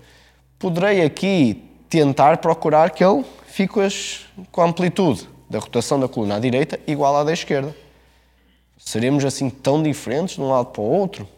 poderei 0.59 1.05
aqui 1.05 1.63
tentar 1.89 2.39
procurar 2.39 2.91
que 2.91 3.05
ele 3.05 3.25
fique 3.47 3.75
com 4.51 4.63
a 4.63 4.65
amplitude 4.65 5.29
da 5.49 5.61
rotação 5.61 6.01
da 6.01 6.09
coluna 6.09 6.35
à 6.35 6.39
direita 6.41 6.81
igual 6.89 7.17
à 7.19 7.23
da 7.23 7.33
esquerda. 7.33 7.73
Seremos 8.77 9.25
assim 9.25 9.49
tão 9.49 9.81
diferentes 9.81 10.35
de 10.35 10.41
um 10.41 10.49
lado 10.49 10.71
para 10.73 10.83
o 10.83 10.91
outro? 10.91 11.29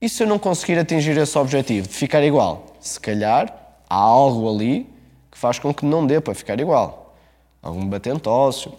E 0.00 0.08
se 0.08 0.24
eu 0.24 0.26
não 0.26 0.40
conseguir 0.40 0.76
atingir 0.76 1.16
esse 1.16 1.38
objetivo 1.38 1.86
de 1.86 1.94
ficar 1.94 2.24
igual? 2.24 2.66
Se 2.80 2.98
calhar 2.98 3.54
há 3.88 3.94
algo 3.94 4.52
ali 4.52 4.92
que 5.30 5.38
faz 5.38 5.56
com 5.60 5.72
que 5.72 5.86
não 5.86 6.04
dê 6.04 6.20
para 6.20 6.34
ficar 6.34 6.58
igual. 6.58 7.14
Algum 7.62 7.86
batente 7.86 8.28
ósseo, 8.28 8.72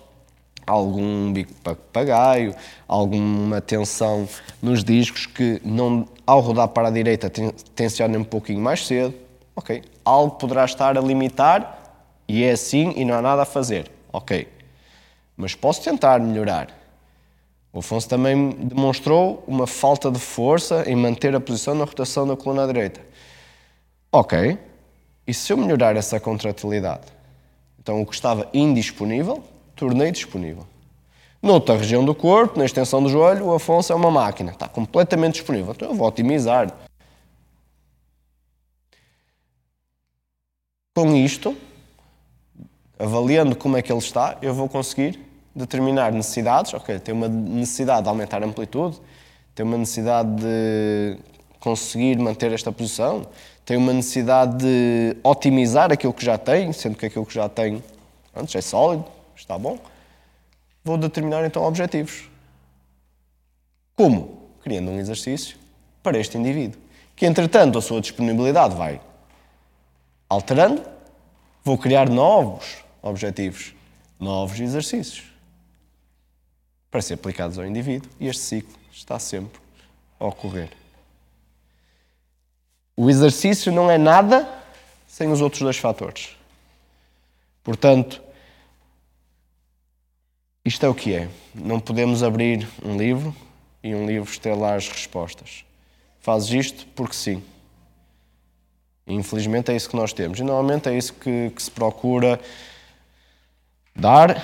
algum 0.66 1.32
bico 1.34 1.54
papagaio, 1.64 2.56
alguma 2.88 3.62
tensão 3.62 4.28
nos 4.62 4.84
discos 4.84 5.26
que 5.26 5.62
não, 5.64 6.08
ao 6.26 6.40
rodar 6.40 6.68
para 6.70 6.88
a 6.88 6.92
direita 6.92 7.32
tensiona 7.76 8.18
um 8.18 8.24
pouquinho 8.24 8.62
mais 8.62 8.86
cedo. 8.86 9.14
Ok, 9.56 9.84
algo 10.06 10.36
poderá 10.36 10.64
estar 10.66 10.98
a 10.98 11.02
limitar 11.02 11.94
e 12.28 12.44
é 12.44 12.52
assim 12.52 12.94
e 12.96 13.04
não 13.04 13.16
há 13.16 13.22
nada 13.22 13.42
a 13.42 13.46
fazer. 13.46 13.92
Ok, 14.14 14.48
mas 15.36 15.56
posso 15.56 15.84
tentar 15.84 16.20
melhorar. 16.20 16.70
O 17.74 17.80
Afonso 17.80 18.08
também 18.08 18.50
demonstrou 18.50 19.44
uma 19.48 19.66
falta 19.66 20.12
de 20.12 20.20
força 20.20 20.84
em 20.90 20.96
manter 20.96 21.34
a 21.36 21.40
posição 21.40 21.74
na 21.74 21.86
rotação 21.86 22.28
da 22.28 22.36
coluna 22.36 22.68
direita. 22.68 23.02
Ok, 24.12 24.58
e 25.26 25.34
se 25.34 25.54
eu 25.54 25.58
melhorar 25.58 25.96
essa 25.96 26.20
contratilidade? 26.20 27.08
Então 27.80 28.02
o 28.02 28.06
que 28.06 28.14
estava 28.14 28.48
indisponível, 28.54 29.44
tornei 29.82 30.12
disponível. 30.12 30.68
Noutra 31.42 31.76
região 31.76 32.06
do 32.06 32.14
corpo, 32.14 32.60
na 32.60 32.66
extensão 32.66 33.02
do 33.02 33.10
joelho, 33.10 33.48
o 33.48 33.56
Afonso 33.56 33.92
é 33.92 33.96
uma 33.96 34.12
máquina, 34.12 34.52
está 34.52 34.68
completamente 34.68 35.34
disponível. 35.34 35.74
Então 35.76 35.90
eu 35.90 35.96
vou 35.96 36.08
otimizar. 36.08 36.72
Com 40.96 41.16
isto, 41.16 41.58
avaliando 43.00 43.56
como 43.56 43.76
é 43.76 43.82
que 43.82 43.92
ele 43.92 43.98
está, 43.98 44.38
eu 44.40 44.54
vou 44.54 44.70
conseguir 44.70 45.20
determinar 45.56 46.12
necessidades, 46.12 46.76
ok, 46.76 47.00
tem 47.00 47.16
uma 47.16 47.28
necessidade 47.28 48.04
de 48.04 48.10
aumentar 48.10 48.44
a 48.44 48.46
amplitude, 48.46 49.02
tem 49.56 49.66
uma 49.66 49.80
necessidade 49.80 50.30
de 50.36 51.18
conseguir 51.60 52.20
manter 52.20 52.52
esta 52.52 52.72
posição, 52.72 53.26
tem 53.66 53.78
uma 53.78 53.94
necessidade 53.94 54.58
de 54.58 55.18
otimizar 55.24 55.92
aquilo 55.92 56.14
que 56.14 56.24
já 56.24 56.38
tem, 56.38 56.72
sendo 56.72 56.96
que 56.96 57.08
aquilo 57.08 57.26
que 57.26 57.34
já 57.34 57.50
tem 57.50 57.84
antes 58.36 58.54
é 58.54 58.62
sólido, 58.62 59.21
está 59.42 59.58
bom. 59.58 59.78
Vou 60.84 60.98
determinar 60.98 61.44
então 61.46 61.64
objetivos. 61.64 62.30
Como? 63.96 64.50
Criando 64.64 64.92
um 64.92 65.00
exercício 65.00 65.58
para 66.02 66.18
este 66.18 66.38
indivíduo, 66.38 66.80
que 67.16 67.26
entretanto 67.26 67.78
a 67.78 67.82
sua 67.82 68.00
disponibilidade 68.00 68.76
vai 68.76 69.02
alterando, 70.30 70.84
vou 71.64 71.78
criar 71.78 72.10
novos 72.10 72.78
objetivos, 73.02 73.74
novos 74.20 74.60
exercícios 74.60 75.26
para 76.90 77.02
ser 77.02 77.16
aplicados 77.16 77.58
ao 77.58 77.66
indivíduo 77.66 78.10
e 78.20 78.28
este 78.28 78.42
ciclo 78.42 78.78
está 78.92 79.18
sempre 79.18 79.60
a 80.20 80.26
ocorrer. 80.26 80.70
O 82.96 83.10
exercício 83.10 83.72
não 83.72 83.90
é 83.90 83.98
nada 83.98 84.48
sem 85.08 85.32
os 85.32 85.42
outros 85.42 85.62
dois 85.62 85.78
fatores. 85.78 86.36
Portanto, 87.64 88.22
isto 90.64 90.86
é 90.86 90.90
o 90.90 90.94
que 90.94 91.14
é. 91.14 91.28
Não 91.54 91.80
podemos 91.80 92.24
abrir 92.24 92.68
um 92.84 92.98
livro 92.98 93.36
e 93.84 93.96
um 93.96 94.06
livro 94.06 94.40
ter 94.40 94.54
lá 94.54 94.76
as 94.76 94.88
respostas. 94.88 95.66
Fazes 96.20 96.52
isto 96.52 96.88
porque 96.96 97.16
sim. 97.16 97.44
Infelizmente 99.08 99.72
é 99.72 99.76
isso 99.76 99.90
que 99.90 99.96
nós 99.96 100.14
temos. 100.14 100.40
E 100.40 100.44
normalmente 100.44 100.88
é 100.88 100.98
isso 100.98 101.14
que, 101.14 101.52
que 101.56 101.62
se 101.62 101.72
procura 101.72 102.40
dar. 103.96 104.38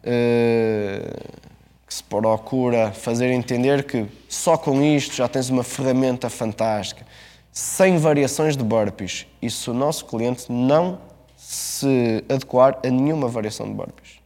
Uh, 0.00 1.50
que 1.90 1.94
se 1.94 2.04
procura 2.04 2.92
fazer 2.92 3.32
entender 3.32 3.82
que 3.82 4.06
só 4.28 4.56
com 4.56 4.80
isto 4.80 5.16
já 5.16 5.26
tens 5.26 5.50
uma 5.50 5.64
ferramenta 5.64 6.30
fantástica, 6.30 7.04
sem 7.50 7.98
variações 7.98 8.56
de 8.56 8.62
burpees. 8.62 9.26
E 9.42 9.50
se 9.50 9.68
o 9.68 9.74
nosso 9.74 10.04
cliente 10.04 10.50
não 10.52 11.00
se 11.36 12.24
adequar 12.28 12.78
a 12.86 12.88
nenhuma 12.88 13.26
variação 13.26 13.66
de 13.66 13.74
burpees. 13.74 14.19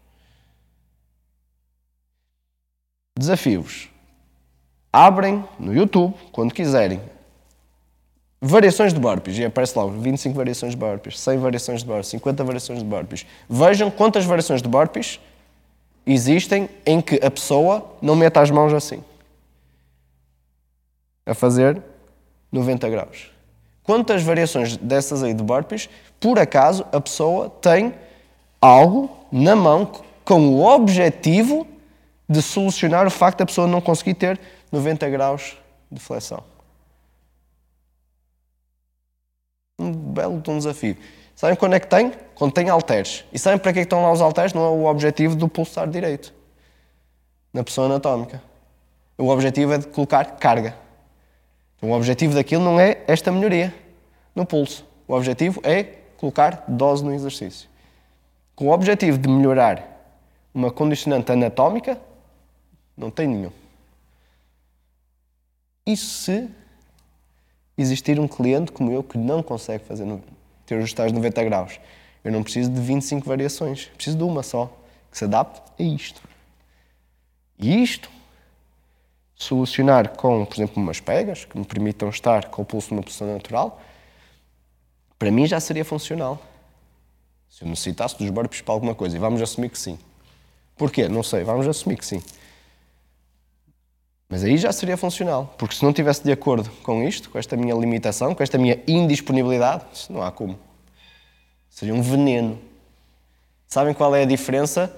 Desafios. 3.16 3.88
Abrem 4.92 5.44
no 5.56 5.72
YouTube, 5.72 6.16
quando 6.32 6.52
quiserem, 6.52 7.00
variações 8.40 8.92
de 8.92 8.98
burpees. 8.98 9.38
E 9.38 9.44
aparece 9.44 9.78
lá 9.78 9.86
25 9.86 10.34
variações 10.34 10.72
de 10.72 10.76
burpees, 10.76 11.20
100 11.20 11.38
variações 11.38 11.80
de 11.80 11.86
burpees, 11.86 12.08
50 12.08 12.42
variações 12.42 12.78
de 12.80 12.84
burpees. 12.84 13.24
Vejam 13.48 13.88
quantas 13.88 14.24
variações 14.24 14.60
de 14.60 14.68
burpees 14.68 15.20
existem 16.04 16.68
em 16.84 17.00
que 17.00 17.24
a 17.24 17.30
pessoa 17.30 17.88
não 18.02 18.16
mete 18.16 18.36
as 18.36 18.50
mãos 18.50 18.74
assim. 18.74 19.02
A 21.24 21.34
fazer 21.34 21.80
90 22.50 22.88
graus. 22.88 23.30
Quantas 23.84 24.24
variações 24.24 24.76
dessas 24.76 25.22
aí 25.22 25.34
de 25.34 25.42
burpees, 25.42 25.88
por 26.18 26.36
acaso, 26.36 26.84
a 26.90 27.00
pessoa 27.00 27.48
tem 27.48 27.94
algo 28.60 29.08
na 29.30 29.54
mão 29.54 29.88
com 30.24 30.48
o 30.48 30.64
objetivo 30.64 31.64
de 32.28 32.40
solucionar 32.40 33.06
o 33.06 33.10
facto 33.10 33.38
da 33.38 33.46
pessoa 33.46 33.66
não 33.66 33.80
conseguir 33.80 34.14
ter 34.14 34.40
90 34.72 35.08
graus 35.10 35.56
de 35.90 36.00
flexão. 36.00 36.42
Um 39.78 39.92
belo 39.92 40.42
um 40.46 40.58
desafio. 40.58 40.96
Sabem 41.34 41.56
quando 41.56 41.74
é 41.74 41.80
que 41.80 41.86
tem? 41.86 42.12
Quando 42.34 42.52
tem 42.52 42.68
halteres. 42.68 43.24
E 43.32 43.38
sabem 43.38 43.58
para 43.58 43.72
que, 43.72 43.80
é 43.80 43.82
que 43.82 43.86
estão 43.86 44.02
lá 44.02 44.12
os 44.12 44.20
halteres? 44.20 44.52
Não 44.52 44.64
é 44.64 44.68
o 44.68 44.84
objetivo 44.84 45.34
do 45.34 45.48
pulsar 45.48 45.88
direito. 45.88 46.32
Na 47.52 47.64
pessoa 47.64 47.86
anatómica. 47.86 48.42
O 49.18 49.28
objetivo 49.28 49.72
é 49.72 49.78
de 49.78 49.86
colocar 49.88 50.24
carga. 50.36 50.76
O 51.82 51.90
objetivo 51.90 52.34
daquilo 52.34 52.64
não 52.64 52.80
é 52.80 53.02
esta 53.06 53.30
melhoria 53.30 53.74
no 54.34 54.46
pulso. 54.46 54.86
O 55.06 55.14
objetivo 55.14 55.60
é 55.62 55.82
colocar 56.16 56.64
dose 56.66 57.04
no 57.04 57.12
exercício. 57.12 57.68
Com 58.56 58.68
o 58.68 58.70
objetivo 58.70 59.18
de 59.18 59.28
melhorar 59.28 59.94
uma 60.54 60.70
condicionante 60.70 61.30
anatómica, 61.30 62.00
não 62.96 63.10
tem 63.10 63.26
nenhum. 63.28 63.52
E 65.86 65.96
se 65.96 66.48
existir 67.76 68.18
um 68.18 68.26
cliente 68.26 68.72
como 68.72 68.90
eu 68.90 69.02
que 69.02 69.18
não 69.18 69.42
consegue 69.42 69.84
fazer 69.84 70.06
ter 70.64 70.78
os 70.78 70.92
tais 70.92 71.12
90 71.12 71.44
graus? 71.44 71.80
Eu 72.22 72.32
não 72.32 72.42
preciso 72.42 72.70
de 72.70 72.80
25 72.80 73.28
variações, 73.28 73.86
preciso 73.86 74.16
de 74.16 74.22
uma 74.22 74.42
só, 74.42 74.66
que 75.10 75.18
se 75.18 75.24
adapte 75.24 75.60
a 75.78 75.82
isto. 75.86 76.22
E 77.58 77.82
isto, 77.82 78.10
solucionar 79.34 80.16
com, 80.16 80.44
por 80.46 80.54
exemplo, 80.54 80.82
umas 80.82 81.00
pegas 81.00 81.44
que 81.44 81.58
me 81.58 81.64
permitam 81.64 82.08
estar 82.08 82.48
com 82.48 82.62
o 82.62 82.64
pulso 82.64 82.94
numa 82.94 83.02
posição 83.02 83.30
natural, 83.32 83.80
para 85.18 85.30
mim 85.30 85.46
já 85.46 85.60
seria 85.60 85.84
funcional. 85.84 86.42
Se 87.50 87.62
eu 87.62 87.68
necessitasse 87.68 88.18
dos 88.18 88.30
burpees 88.30 88.62
para 88.62 88.74
alguma 88.74 88.94
coisa, 88.94 89.16
e 89.16 89.20
vamos 89.20 89.40
assumir 89.42 89.68
que 89.68 89.78
sim. 89.78 89.98
Porquê? 90.76 91.08
Não 91.08 91.22
sei, 91.22 91.44
vamos 91.44 91.68
assumir 91.68 91.96
que 91.96 92.06
sim. 92.06 92.22
Mas 94.28 94.42
aí 94.42 94.56
já 94.56 94.72
seria 94.72 94.96
funcional, 94.96 95.54
porque 95.58 95.74
se 95.74 95.82
não 95.82 95.90
estivesse 95.90 96.24
de 96.24 96.32
acordo 96.32 96.70
com 96.82 97.06
isto, 97.06 97.30
com 97.30 97.38
esta 97.38 97.56
minha 97.56 97.74
limitação, 97.74 98.34
com 98.34 98.42
esta 98.42 98.58
minha 98.58 98.82
indisponibilidade, 98.86 99.84
não 100.08 100.22
há 100.22 100.32
como. 100.32 100.58
Seria 101.68 101.94
um 101.94 102.02
veneno. 102.02 102.58
Sabem 103.66 103.92
qual 103.92 104.14
é 104.14 104.22
a 104.22 104.26
diferença 104.26 104.94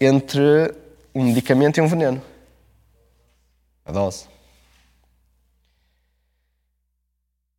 entre 0.00 0.74
um 1.14 1.24
medicamento 1.24 1.78
e 1.78 1.80
um 1.80 1.86
veneno? 1.86 2.22
A 3.84 3.92
dose. 3.92 4.26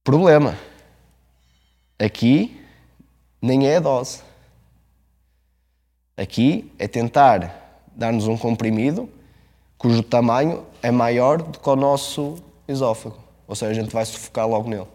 Problema. 0.03 0.57
Aqui 1.97 2.61
nem 3.41 3.67
é 3.67 3.77
a 3.77 3.79
dose. 3.79 4.21
Aqui 6.17 6.71
é 6.79 6.87
tentar 6.87 7.81
dar-nos 7.95 8.27
um 8.27 8.37
comprimido 8.37 9.09
cujo 9.77 10.01
tamanho 10.01 10.65
é 10.85 10.91
maior 10.91 11.41
do 11.41 11.57
que 11.57 11.67
o 11.67 11.75
nosso 11.75 12.37
esófago. 12.67 13.17
Ou 13.47 13.55
seja, 13.55 13.71
a 13.71 13.73
gente 13.73 13.91
vai 13.91 14.05
sufocar 14.05 14.47
logo 14.47 14.69
nele. 14.69 14.87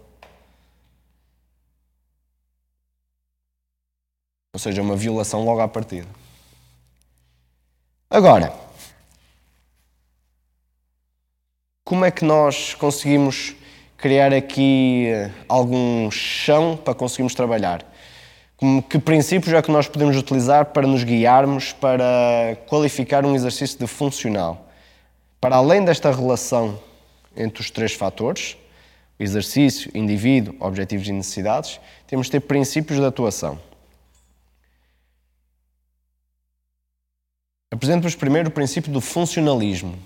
Ou 4.55 4.61
seja, 4.61 4.83
uma 4.83 4.94
violação 4.94 5.44
logo 5.44 5.61
à 5.61 5.66
partida. 5.66 6.07
Agora, 8.09 8.53
como 11.85 12.05
é 12.05 12.11
que 12.12 12.24
nós 12.24 12.72
conseguimos 12.74 13.57
criar 13.96 14.33
aqui 14.33 15.09
eh, 15.09 15.33
algum 15.48 16.09
chão 16.09 16.76
para 16.76 16.94
conseguirmos 16.94 17.35
trabalhar? 17.35 17.85
que 18.90 18.98
princípios 18.98 19.55
é 19.55 19.62
que 19.62 19.72
nós 19.72 19.88
podemos 19.88 20.16
utilizar 20.16 20.66
para 20.66 20.87
nos 20.87 21.03
guiarmos 21.03 21.72
para 21.72 22.59
qualificar 22.68 23.24
um 23.24 23.35
exercício 23.35 23.79
de 23.79 23.87
funcional? 23.87 24.69
Para 25.40 25.57
além 25.57 25.83
desta 25.83 26.12
relação 26.12 26.79
entre 27.35 27.62
os 27.62 27.70
três 27.70 27.94
fatores, 27.94 28.59
exercício, 29.18 29.90
indivíduo, 29.94 30.55
objetivos 30.61 31.09
e 31.09 31.12
necessidades, 31.12 31.81
temos 32.07 32.26
de 32.26 32.33
ter 32.33 32.40
princípios 32.40 32.98
de 32.98 33.05
atuação. 33.05 33.59
Apresento-vos 37.70 38.14
primeiro 38.14 38.48
o 38.48 38.53
princípio 38.53 38.92
do 38.92 39.00
funcionalismo. 39.00 39.92
O 39.92 39.96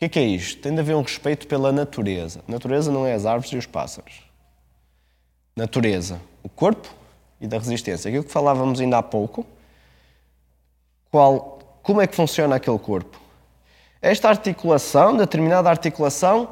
que 0.00 0.06
é, 0.06 0.08
que 0.08 0.18
é 0.18 0.24
isto? 0.24 0.60
Tem 0.60 0.74
de 0.74 0.80
haver 0.80 0.96
um 0.96 1.02
respeito 1.02 1.46
pela 1.46 1.70
natureza. 1.70 2.42
Natureza 2.48 2.90
não 2.90 3.06
é 3.06 3.14
as 3.14 3.24
árvores 3.24 3.52
e 3.52 3.56
os 3.56 3.66
pássaros. 3.66 4.24
Natureza, 5.54 6.20
o 6.42 6.48
corpo 6.48 6.92
e 7.40 7.46
da 7.46 7.58
resistência. 7.58 8.08
Aquilo 8.08 8.24
que 8.24 8.32
falávamos 8.32 8.80
ainda 8.80 8.98
há 8.98 9.02
pouco, 9.02 9.46
qual, 11.10 11.60
como 11.82 12.00
é 12.00 12.06
que 12.06 12.16
funciona 12.16 12.56
aquele 12.56 12.78
corpo? 12.78 13.19
Esta 14.02 14.30
articulação, 14.30 15.16
determinada 15.16 15.68
articulação, 15.68 16.48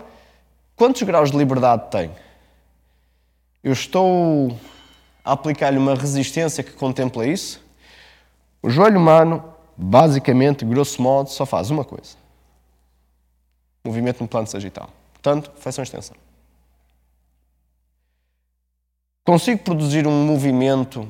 quantos 0.76 1.02
graus 1.02 1.30
de 1.30 1.38
liberdade 1.38 1.90
tem? 1.90 2.10
Eu 3.64 3.72
estou 3.72 4.56
a 5.24 5.32
aplicar-lhe 5.32 5.78
uma 5.78 5.94
resistência 5.94 6.62
que 6.62 6.72
contempla 6.72 7.26
isso? 7.26 7.62
O 8.62 8.68
joelho 8.68 8.98
humano, 8.98 9.42
basicamente, 9.76 10.64
grosso 10.64 11.00
modo, 11.00 11.30
só 11.30 11.46
faz 11.46 11.70
uma 11.70 11.84
coisa: 11.84 12.16
movimento 13.82 14.20
no 14.20 14.28
plano 14.28 14.46
sagital. 14.46 14.90
Portanto, 15.14 15.50
flexão-extensão. 15.56 16.16
Consigo 19.24 19.62
produzir 19.62 20.06
um 20.06 20.24
movimento, 20.24 21.08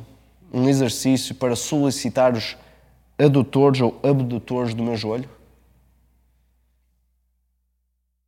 um 0.52 0.68
exercício 0.68 1.34
para 1.34 1.54
solicitar 1.54 2.32
os 2.34 2.56
adutores 3.18 3.80
ou 3.80 3.98
abdutores 4.02 4.72
do 4.72 4.82
meu 4.82 4.96
joelho? 4.96 5.37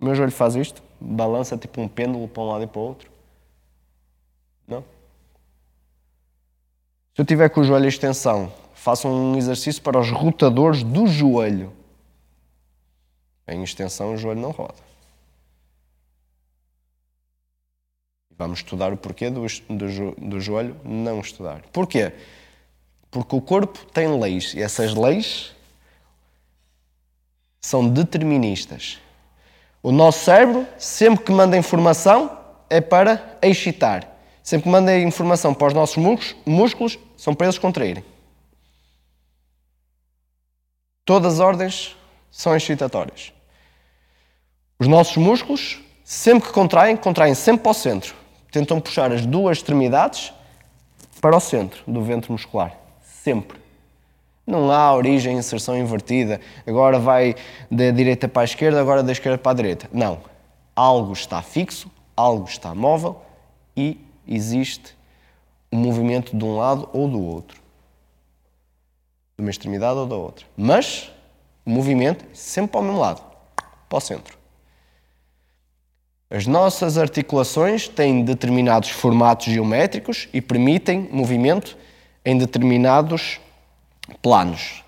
Meu 0.01 0.15
joelho 0.15 0.33
faz 0.33 0.57
isto, 0.57 0.83
balança 0.99 1.59
tipo 1.59 1.81
um 1.81 1.87
pêndulo 1.87 2.27
para 2.27 2.43
um 2.43 2.49
lado 2.49 2.65
e 2.65 2.67
para 2.67 2.81
o 2.81 2.85
outro. 2.85 3.11
Não? 4.67 4.83
Se 7.15 7.21
eu 7.21 7.25
tiver 7.25 7.51
com 7.51 7.61
o 7.61 7.65
joelho 7.65 7.85
em 7.85 7.89
extensão, 7.89 8.51
faço 8.73 9.07
um 9.07 9.37
exercício 9.37 9.83
para 9.83 9.99
os 9.99 10.11
rotadores 10.11 10.83
do 10.83 11.07
joelho. 11.07 11.73
Em 13.47 13.63
extensão, 13.63 14.15
o 14.15 14.17
joelho 14.17 14.41
não 14.41 14.53
roda. 14.53 14.91
Vamos 18.39 18.61
estudar 18.61 18.91
o 18.91 18.97
porquê 18.97 19.29
do, 19.29 19.45
do, 19.69 20.15
do 20.17 20.41
joelho 20.41 20.75
não 20.83 21.21
estudar. 21.21 21.61
Porquê? 21.73 22.11
Porque 23.11 23.37
o 23.37 23.41
corpo 23.43 23.85
tem 23.93 24.19
leis 24.19 24.55
e 24.55 24.63
essas 24.63 24.95
leis 24.95 25.55
são 27.61 27.87
deterministas. 27.87 28.99
O 29.83 29.90
nosso 29.90 30.25
cérebro, 30.25 30.66
sempre 30.79 31.25
que 31.25 31.33
manda 31.33 31.57
informação, 31.57 32.38
é 32.69 32.81
para 32.81 33.38
excitar. 33.43 34.07
Sempre 34.43 34.64
que 34.64 34.69
manda 34.71 34.99
informação 34.99 35.55
para 35.55 35.69
os 35.69 35.75
nossos 35.75 35.97
músculos, 36.47 36.99
são 37.16 37.35
para 37.35 37.47
eles 37.47 37.59
contraírem. 37.59 38.05
Todas 41.05 41.35
as 41.35 41.40
ordens 41.40 41.97
são 42.31 42.55
excitatórias. 42.55 43.33
Os 44.79 44.87
nossos 44.87 45.16
músculos, 45.16 45.81
sempre 46.05 46.49
que 46.49 46.55
contraem, 46.55 46.97
contraem 46.97 47.35
sempre 47.35 47.62
para 47.62 47.71
o 47.71 47.75
centro. 47.75 48.14
Tentam 48.51 48.81
puxar 48.81 49.12
as 49.12 49.27
duas 49.27 49.59
extremidades 49.59 50.33
para 51.21 51.37
o 51.37 51.40
centro 51.40 51.83
do 51.87 52.03
ventre 52.03 52.33
muscular. 52.33 52.77
Sempre. 53.03 53.60
Não 54.51 54.71
há 54.73 54.93
origem 54.95 55.39
inserção 55.39 55.79
invertida. 55.79 56.41
Agora 56.67 56.99
vai 56.99 57.37
da 57.71 57.91
direita 57.91 58.27
para 58.27 58.43
a 58.43 58.45
esquerda, 58.45 58.81
agora 58.81 59.03
da 59.03 59.13
esquerda 59.13 59.39
para 59.39 59.53
a 59.53 59.55
direita. 59.55 59.89
Não. 59.93 60.19
Algo 60.75 61.13
está 61.13 61.41
fixo, 61.41 61.91
algo 62.17 62.47
está 62.47 62.75
móvel 62.75 63.23
e 63.77 64.01
existe 64.27 64.97
um 65.73 65.79
movimento 65.79 66.37
de 66.37 66.45
um 66.45 66.57
lado 66.57 66.89
ou 66.93 67.07
do 67.09 67.23
outro. 67.23 67.61
De 69.39 69.45
uma 69.45 69.51
extremidade 69.51 69.99
ou 69.99 70.07
da 70.07 70.17
outra. 70.17 70.45
Mas 70.57 71.11
o 71.65 71.71
movimento 71.71 72.25
sempre 72.35 72.73
para 72.73 72.81
o 72.81 72.85
mesmo 72.85 72.99
lado, 72.99 73.23
para 73.89 73.99
o 73.99 74.01
centro. 74.01 74.37
As 76.29 76.47
nossas 76.47 76.99
articulações 76.99 77.89
têm 77.89 78.25
determinados 78.25 78.91
formatos 78.91 79.47
geométricos 79.47 80.29
e 80.33 80.41
permitem 80.41 81.09
movimento 81.13 81.77
em 82.25 82.37
determinados 82.37 83.41
planos. 84.18 84.85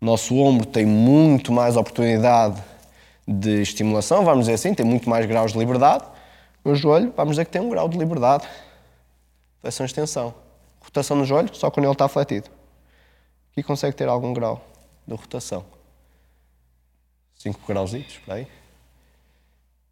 Nosso 0.00 0.36
ombro 0.36 0.66
tem 0.66 0.86
muito 0.86 1.52
mais 1.52 1.76
oportunidade 1.76 2.62
de 3.26 3.62
estimulação, 3.62 4.24
vamos 4.24 4.46
dizer 4.46 4.54
assim, 4.54 4.74
tem 4.74 4.86
muito 4.86 5.10
mais 5.10 5.26
graus 5.26 5.52
de 5.52 5.58
liberdade. 5.58 6.04
O 6.64 6.74
joelho, 6.74 7.12
vamos 7.16 7.32
dizer 7.32 7.44
que 7.44 7.50
tem 7.50 7.60
um 7.60 7.68
grau 7.68 7.88
de 7.88 7.98
liberdade. 7.98 8.46
Flexão 9.60 9.84
e 9.84 9.86
extensão. 9.86 10.34
Rotação 10.80 11.16
no 11.16 11.24
joelho, 11.24 11.54
só 11.54 11.70
quando 11.70 11.84
ele 11.84 11.92
está 11.92 12.08
fletido. 12.08 12.48
Aqui 13.52 13.62
consegue 13.62 13.96
ter 13.96 14.08
algum 14.08 14.32
grau 14.32 14.64
de 15.06 15.14
rotação. 15.14 15.64
5 17.36 17.60
grauzitos, 17.66 18.18
por 18.18 18.34
aí. 18.34 18.46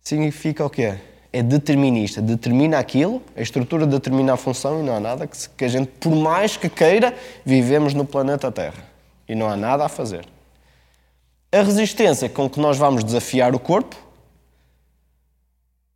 Significa 0.00 0.64
o 0.64 0.70
quê? 0.70 0.98
É 1.36 1.42
determinista. 1.42 2.22
Determina 2.22 2.78
aquilo, 2.78 3.22
a 3.36 3.42
estrutura 3.42 3.86
determina 3.86 4.32
a 4.32 4.36
função 4.38 4.80
e 4.80 4.82
não 4.82 4.96
há 4.96 5.00
nada 5.00 5.26
que, 5.26 5.36
que 5.50 5.66
a 5.66 5.68
gente, 5.68 5.88
por 6.00 6.16
mais 6.16 6.56
que 6.56 6.66
queira, 6.66 7.14
vivemos 7.44 7.92
no 7.92 8.06
planeta 8.06 8.50
Terra. 8.50 8.82
E 9.28 9.34
não 9.34 9.46
há 9.46 9.54
nada 9.54 9.84
a 9.84 9.88
fazer. 9.90 10.24
A 11.52 11.60
resistência 11.60 12.26
com 12.30 12.48
que 12.48 12.58
nós 12.58 12.78
vamos 12.78 13.04
desafiar 13.04 13.54
o 13.54 13.58
corpo 13.58 13.94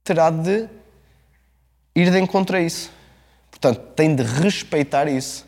terá 0.04 0.28
de 0.28 0.68
ir 1.96 2.10
de 2.10 2.20
encontro 2.20 2.58
a 2.58 2.60
isso. 2.60 2.92
Portanto, 3.50 3.80
tem 3.96 4.14
de 4.14 4.22
respeitar 4.22 5.08
isso. 5.08 5.46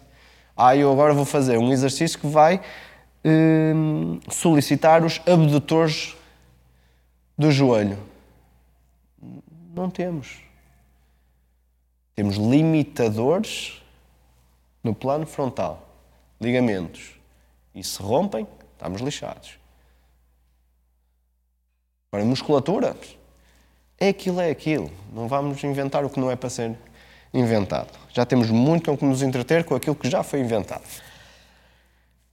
Ah, 0.57 0.75
eu 0.75 0.91
agora 0.91 1.13
vou 1.13 1.27
fazer 1.27 1.59
um 1.59 1.71
exercício 1.71 2.19
que 2.19 2.27
vai 2.27 2.63
hum, 3.23 4.19
solicitar 4.31 5.05
os 5.05 5.21
abdutores 5.27 6.17
do 7.37 7.51
joelho. 7.51 8.12
Não 9.75 9.89
temos. 9.89 10.39
Temos 12.15 12.37
limitadores 12.37 13.83
no 14.85 14.95
plano 14.95 15.27
frontal, 15.27 15.89
ligamentos. 16.41 17.19
E 17.75 17.83
se 17.83 18.03
rompem, 18.03 18.47
estamos 18.75 19.01
lixados. 19.01 19.59
Agora, 22.11 22.29
musculatura, 22.29 22.95
é 23.99 24.09
aquilo, 24.09 24.41
é 24.41 24.51
aquilo. 24.51 24.91
Não 25.11 25.27
vamos 25.27 25.65
inventar 25.65 26.05
o 26.05 26.11
que 26.11 26.21
não 26.21 26.31
é 26.31 26.37
para 26.37 26.51
ser 26.51 26.77
inventado. 27.33 27.99
Já 28.13 28.27
temos 28.27 28.51
muito 28.51 28.91
com 28.91 28.99
que 28.99 29.05
nos 29.07 29.23
entreter 29.23 29.65
com 29.65 29.75
aquilo 29.75 29.97
que 29.97 30.11
já 30.11 30.23
foi 30.23 30.41
inventado. 30.41 30.83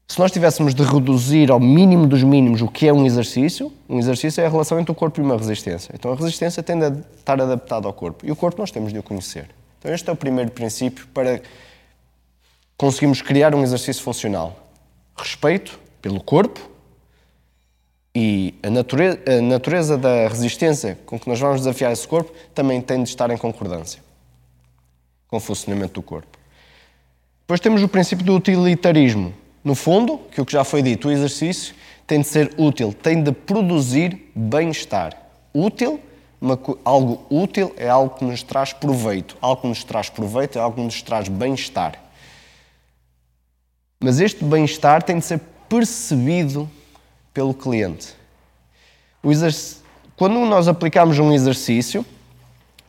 Se 0.10 0.18
nós 0.18 0.32
tivéssemos 0.32 0.74
de 0.74 0.82
reduzir 0.82 1.52
ao 1.52 1.60
mínimo 1.60 2.08
dos 2.08 2.24
mínimos 2.24 2.64
o 2.64 2.68
que 2.68 2.88
é 2.88 2.92
um 2.92 3.06
exercício, 3.06 3.72
um 3.88 4.00
exercício 4.00 4.42
é 4.42 4.48
a 4.48 4.50
relação 4.50 4.80
entre 4.80 4.92
o 4.92 4.96
corpo 4.96 5.22
e 5.22 5.24
uma 5.24 5.38
resistência. 5.38 5.94
Então 5.94 6.12
a 6.12 6.16
resistência 6.16 6.64
tende 6.64 6.84
a 6.84 6.90
estar 7.16 7.40
adaptada 7.40 7.88
ao 7.88 7.94
corpo 7.94 8.26
e 8.26 8.32
o 8.32 8.36
corpo 8.36 8.60
nós 8.60 8.72
temos 8.72 8.92
de 8.92 8.98
o 8.98 9.04
conhecer. 9.04 9.48
Então 9.78 9.94
este 9.94 10.10
é 10.10 10.12
o 10.12 10.16
primeiro 10.16 10.50
princípio 10.50 11.06
para 11.14 11.40
conseguirmos 12.76 13.22
criar 13.22 13.54
um 13.54 13.62
exercício 13.62 14.02
funcional. 14.02 14.60
Respeito 15.16 15.80
pelo 16.02 16.20
corpo 16.20 16.60
e 18.16 18.56
a 18.64 18.70
natureza, 18.72 19.20
a 19.28 19.42
natureza 19.42 19.96
da 19.96 20.28
resistência 20.28 20.98
com 21.06 21.20
que 21.20 21.30
nós 21.30 21.40
vamos 21.40 21.60
desafiar 21.60 21.92
esse 21.92 22.08
corpo 22.08 22.34
também 22.56 22.82
tem 22.82 23.04
de 23.04 23.10
estar 23.10 23.30
em 23.30 23.38
concordância 23.38 24.02
com 25.28 25.38
o 25.38 25.40
funcionamento 25.40 25.94
do 25.94 26.02
corpo. 26.02 26.36
Depois 27.42 27.60
temos 27.60 27.84
o 27.84 27.88
princípio 27.88 28.26
do 28.26 28.36
utilitarismo. 28.36 29.36
No 29.70 29.76
fundo, 29.76 30.20
que 30.32 30.42
o 30.42 30.46
que 30.48 30.52
já 30.52 30.64
foi 30.64 30.82
dito, 30.82 31.10
o 31.10 31.12
exercício 31.12 31.76
tem 32.08 32.22
de 32.22 32.26
ser 32.26 32.56
útil, 32.58 32.92
tem 32.92 33.22
de 33.22 33.32
produzir 33.32 34.32
bem-estar. 34.36 35.16
Útil, 35.54 36.00
uma, 36.42 36.60
algo 36.84 37.24
útil 37.30 37.72
é 37.78 37.88
algo 37.88 38.18
que 38.18 38.26
nos 38.26 38.42
traz 38.42 38.74
proveito. 38.74 39.38
Algo 39.40 39.62
que 39.62 39.68
nos 39.68 39.84
traz 39.84 40.10
proveito 40.10 40.58
é 40.58 40.62
algo 40.64 40.78
que 40.78 40.82
nos 40.82 41.04
traz 41.04 41.28
bem-estar. 41.28 42.04
Mas 44.00 44.20
este 44.20 44.44
bem-estar 44.44 45.04
tem 45.04 45.20
de 45.20 45.26
ser 45.26 45.40
percebido 45.70 46.68
pelo 47.32 47.54
cliente. 47.54 48.16
Quando 50.16 50.40
nós 50.48 50.68
aplicamos 50.68 51.20
um 51.20 51.32
exercício, 51.32 52.04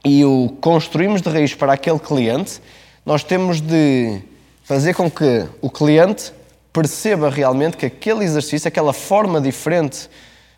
e 0.03 0.25
o 0.25 0.49
construímos 0.63 1.21
de 1.21 1.29
raiz 1.29 1.55
para 1.55 1.75
aquele 1.75 1.99
cliente, 1.99 2.59
nós 3.05 3.23
temos 3.23 3.61
de 3.61 4.23
fazer 4.65 4.95
com 4.95 5.11
que 5.11 5.47
o 5.61 5.69
cliente 5.69 6.40
perceba 6.73 7.29
realmente 7.29 7.77
que 7.77 7.87
aquele 7.87 8.25
exercício, 8.25 8.69
aquela 8.69 8.93
forma 8.93 9.41
diferente, 9.41 10.09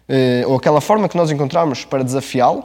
eh, 0.08 0.44
ou 0.46 0.56
aquela 0.56 0.80
forma 0.80 1.08
que 1.08 1.16
nós 1.16 1.30
encontramos 1.30 1.84
para 1.84 2.02
desafiá-lo, 2.02 2.64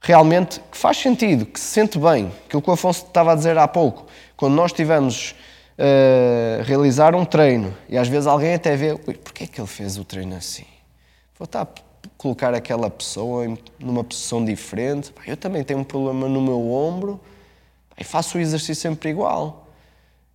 realmente 0.00 0.60
que 0.70 0.76
faz 0.76 0.96
sentido, 0.96 1.46
que 1.46 1.58
se 1.58 1.66
sente 1.66 1.98
bem. 1.98 2.32
Aquilo 2.46 2.62
que 2.62 2.70
o 2.70 2.72
Afonso 2.72 3.06
estava 3.06 3.32
a 3.32 3.34
dizer 3.34 3.56
há 3.58 3.68
pouco. 3.68 4.06
Quando 4.36 4.54
nós 4.54 4.72
tivemos 4.72 5.34
a 5.78 6.60
uh, 6.60 6.64
realizar 6.64 7.14
um 7.14 7.24
treino 7.24 7.74
e 7.88 7.96
às 7.96 8.08
vezes 8.08 8.26
alguém 8.26 8.54
até 8.54 8.76
vê, 8.76 8.94
porquê 8.96 9.44
é 9.44 9.46
que 9.46 9.60
ele 9.60 9.68
fez 9.68 9.96
o 9.96 10.04
treino 10.04 10.36
assim? 10.36 10.66
Vou 11.38 11.44
estar 11.44 11.66
colocar 12.16 12.52
aquela 12.52 12.90
pessoa 12.90 13.46
numa 13.78 14.04
posição 14.04 14.44
diferente. 14.44 15.12
Eu 15.26 15.38
também 15.38 15.64
tenho 15.64 15.80
um 15.80 15.84
problema 15.84 16.28
no 16.28 16.40
meu 16.40 16.70
ombro 16.70 17.18
e 17.98 18.04
faço 18.04 18.36
o 18.36 18.40
exercício 18.40 18.74
sempre 18.74 19.08
igual. 19.08 19.59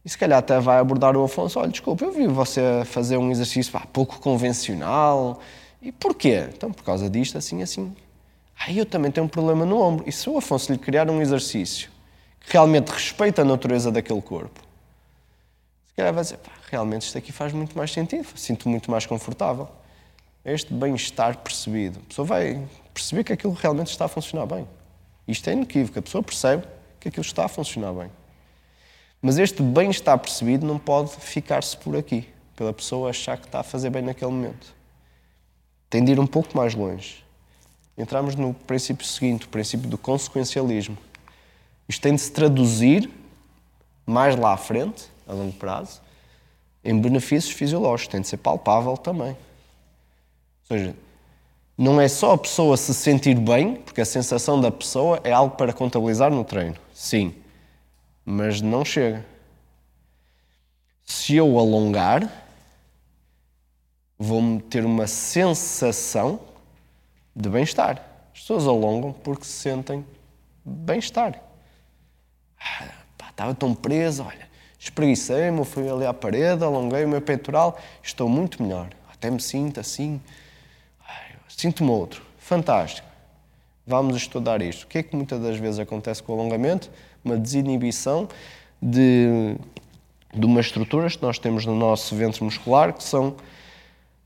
E 0.06 0.10
se 0.10 0.18
calhar 0.18 0.38
até 0.38 0.60
vai 0.60 0.78
abordar 0.78 1.18
o 1.18 1.24
Afonso: 1.24 1.60
olha, 1.60 1.70
desculpa, 1.70 2.06
eu 2.06 2.12
vi 2.12 2.28
você 2.28 2.84
fazer 2.86 3.18
um 3.18 3.32
exercício 3.32 3.72
pá, 3.74 3.88
pouco 3.92 4.20
convencional. 4.20 5.40
E 5.82 5.92
porquê? 5.92 6.48
Então, 6.56 6.72
por 6.72 6.84
causa 6.84 7.10
disto, 7.10 7.38
assim, 7.38 7.64
assim. 7.64 7.96
Ah, 8.58 8.72
eu 8.72 8.86
também 8.86 9.12
tenho 9.12 9.26
um 9.26 9.30
problema 9.30 9.66
no 9.66 9.82
ombro. 9.82 10.08
E 10.08 10.12
se 10.12 10.30
o 10.30 10.38
Afonso 10.38 10.72
lhe 10.72 10.78
criar 10.78 11.10
um 11.10 11.22
exercício 11.22 11.90
que 12.40 12.54
realmente 12.54 12.90
respeita 12.90 13.42
a 13.42 13.46
natureza 13.46 13.92
daquele 13.92 14.22
corpo, 14.22 14.62
se 15.88 15.96
calhar 15.96 16.14
vai 16.14 16.24
dizer: 16.24 16.40
realmente 16.70 17.02
isto 17.02 17.18
aqui 17.18 17.32
faz 17.32 17.52
muito 17.52 17.76
mais 17.76 17.92
sentido, 17.92 18.28
sinto 18.36 18.70
muito 18.70 18.92
mais 18.92 19.06
confortável 19.06 19.68
este 20.46 20.72
bem-estar 20.72 21.38
percebido. 21.40 22.00
A 22.06 22.08
pessoa 22.08 22.26
vai 22.26 22.62
perceber 22.94 23.24
que 23.24 23.34
aquilo 23.34 23.54
realmente 23.54 23.90
está 23.90 24.06
a 24.06 24.08
funcionar 24.08 24.46
bem. 24.46 24.68
Isto 25.28 25.50
é 25.50 25.54
inequívoco, 25.54 25.98
a 25.98 26.02
pessoa 26.04 26.22
percebe 26.22 26.68
que 27.00 27.08
aquilo 27.08 27.26
está 27.26 27.46
a 27.46 27.48
funcionar 27.48 27.92
bem. 27.94 28.12
Mas 29.26 29.40
este 29.40 29.64
bem-estar 29.64 30.20
percebido 30.20 30.68
não 30.68 30.78
pode 30.78 31.10
ficar-se 31.10 31.76
por 31.76 31.98
aqui, 31.98 32.30
pela 32.56 32.72
pessoa 32.72 33.10
achar 33.10 33.36
que 33.40 33.48
está 33.48 33.62
a 33.62 33.64
fazer 33.64 33.90
bem 33.90 34.04
naquele 34.04 34.30
momento. 34.30 34.72
Tem 35.90 36.06
de 36.06 36.12
ir 36.12 36.20
um 36.20 36.28
pouco 36.28 36.56
mais 36.56 36.76
longe. 36.76 37.26
Entramos 37.98 38.36
no 38.36 38.54
princípio 38.54 39.04
seguinte, 39.04 39.48
o 39.48 39.50
princípio 39.50 39.90
do 39.90 39.98
consequencialismo. 39.98 40.96
Isto 41.90 42.04
tem 42.04 42.14
de 42.14 42.22
se 42.22 42.32
traduzir 42.32 43.10
mais 44.06 44.36
lá 44.36 44.54
à 44.54 44.58
frente, 44.58 45.10
a 45.28 45.34
longo 45.34 45.54
prazo, 45.54 46.02
em 46.84 46.96
benefícios 46.96 47.52
fisiológicos, 47.52 48.12
tem 48.12 48.22
de 48.22 48.28
ser 48.28 48.38
palpável 48.38 48.96
também. 48.96 49.36
Ou 50.70 50.78
seja, 50.78 50.96
não 51.76 52.00
é 52.00 52.08
só 52.08 52.34
a 52.34 52.38
pessoa 52.38 52.78
se 52.78 52.94
sentir 52.94 53.40
bem, 53.40 53.78
porque 53.78 54.02
a 54.02 54.06
sensação 54.06 54.62
da 54.62 54.70
pessoa 54.70 55.20
é 55.24 55.32
algo 55.32 55.56
para 55.58 55.74
contabilizar 55.74 56.30
no 56.30 56.44
treino, 56.44 56.76
sim, 56.94 57.34
mas 58.26 58.62
não 58.62 58.84
chega. 58.84 59.26
Se 61.04 61.36
eu 61.36 61.60
alongar, 61.60 62.30
vou 64.18 64.60
ter 64.62 64.84
uma 64.84 65.08
sensação 65.08 66.40
de 67.36 67.48
bem-estar. 67.50 68.02
As 68.34 68.40
pessoas 68.42 68.68
alongam 68.68 69.14
porque 69.14 69.46
se 69.46 69.52
sentem 69.52 70.06
bem-estar. 70.66 71.40
Ah, 72.60 72.90
estava 73.30 73.54
tão 73.54 73.76
preso, 73.76 74.24
olha, 74.24 74.50
espreguicei-me, 74.80 75.64
fui 75.64 75.88
ali 75.88 76.06
à 76.06 76.14
parede, 76.14 76.64
alonguei 76.64 77.06
o 77.06 77.08
meu 77.08 77.22
peitoral, 77.22 77.80
estou 78.02 78.28
muito 78.28 78.64
melhor. 78.64 78.90
Até 79.14 79.30
me 79.30 79.40
sinto 79.40 79.80
assim, 79.80 80.20
Sinto-me 81.56 81.90
outro. 81.90 82.22
Fantástico. 82.38 83.08
Vamos 83.88 84.18
estudar 84.18 84.62
isto. 84.62 84.84
O 84.84 84.88
que 84.88 84.98
é 84.98 85.04
que 85.04 85.16
muitas 85.16 85.42
das 85.42 85.58
vezes 85.58 85.80
acontece 85.80 86.22
com 86.22 86.34
o 86.34 86.40
alongamento? 86.40 86.92
Uma 87.26 87.38
desinibição 87.38 88.30
de, 88.82 89.58
de 90.34 90.46
umas 90.46 90.68
estruturas 90.68 91.18
que 91.18 91.24
nós 91.24 91.38
temos 91.40 91.66
no 91.66 91.76
nosso 91.76 92.16
ventre 92.16 92.44
muscular, 92.44 92.94
que 92.94 93.04
são 93.04 93.36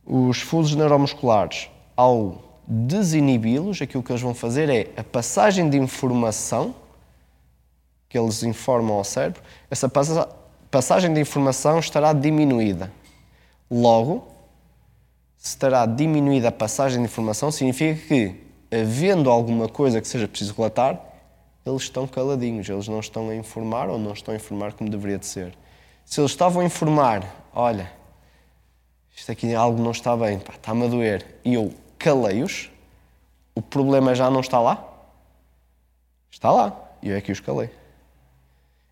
os 0.06 0.42
fusos 0.42 0.76
neuromusculares. 0.76 1.70
Ao 1.96 2.44
desinibi-los, 2.68 3.82
aquilo 3.82 4.04
que 4.04 4.12
eles 4.12 4.22
vão 4.22 4.36
fazer 4.36 4.70
é 4.70 4.92
a 4.96 5.04
passagem 5.04 5.70
de 5.70 5.78
informação 5.78 6.76
que 8.10 8.18
eles 8.18 8.42
informam 8.42 8.98
ao 8.98 9.04
cérebro, 9.04 9.42
essa 9.70 9.88
passagem 10.72 11.14
de 11.14 11.22
informação 11.22 11.78
estará 11.80 12.12
diminuída. 12.12 12.92
Logo, 13.70 14.28
se 15.38 15.50
estará 15.50 15.86
diminuída 15.86 16.50
a 16.50 16.52
passagem 16.52 16.98
de 16.98 17.06
informação, 17.06 17.52
significa 17.52 18.02
que, 18.08 18.36
havendo 18.72 19.30
alguma 19.30 19.70
coisa 19.70 20.02
que 20.02 20.08
seja 20.08 20.28
preciso 20.28 20.56
relatar, 20.58 21.00
eles 21.70 21.84
estão 21.84 22.08
caladinhos, 22.08 22.68
eles 22.68 22.88
não 22.88 23.00
estão 23.00 23.30
a 23.30 23.36
informar 23.36 23.90
ou 23.90 23.98
não 23.98 24.14
estão 24.14 24.34
a 24.34 24.38
informar 24.38 24.74
como 24.74 24.90
deveria 24.90 25.18
de 25.18 25.26
ser. 25.26 25.54
Se 26.04 26.20
eles 26.20 26.32
estavam 26.32 26.62
a 26.62 26.66
informar, 26.66 27.24
olha, 27.54 27.92
isto 29.16 29.32
aqui 29.32 29.54
algo 29.54 29.82
não 29.82 29.92
está 29.92 30.16
bem, 30.18 30.38
está-me 30.38 30.86
a 30.86 30.88
doer, 30.88 31.26
e 31.46 31.54
eu 31.54 31.74
calei-os, 31.98 32.72
o 33.54 33.62
problema 33.62 34.16
já 34.16 34.30
não 34.30 34.40
está 34.40 34.60
lá? 34.60 34.84
Está 36.32 36.52
lá. 36.52 36.74
E 37.02 37.10
eu 37.10 37.18
é 37.18 37.22
que 37.22 37.32
o 37.32 37.34
escalei. 37.34 37.70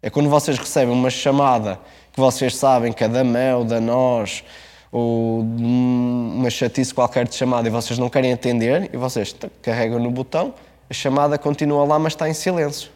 É 0.02 0.10
quando 0.10 0.30
vocês 0.30 0.58
recebem 0.58 0.94
uma 0.94 1.10
chamada 1.10 1.80
que 2.14 2.20
vocês 2.20 2.56
sabem 2.56 2.94
que 2.94 3.04
é 3.04 3.08
da 3.08 3.24
Mel, 3.24 3.64
da 3.64 3.80
Nós, 3.80 4.44
ou 4.92 5.42
uma 5.42 6.50
chatice 6.50 6.94
qualquer 6.94 7.28
de 7.28 7.36
chamada 7.36 7.68
e 7.68 7.72
vocês 7.72 8.00
não 8.00 8.10
querem 8.10 8.34
atender 8.34 8.90
e 8.94 8.98
vocês 8.98 9.36
carregam 9.62 10.00
no 10.00 10.10
botão, 10.12 10.54
a 10.90 10.94
chamada 10.94 11.38
continua 11.38 11.86
lá, 11.86 12.00
mas 12.00 12.14
está 12.14 12.30
em 12.30 12.34
silêncio. 12.34 12.92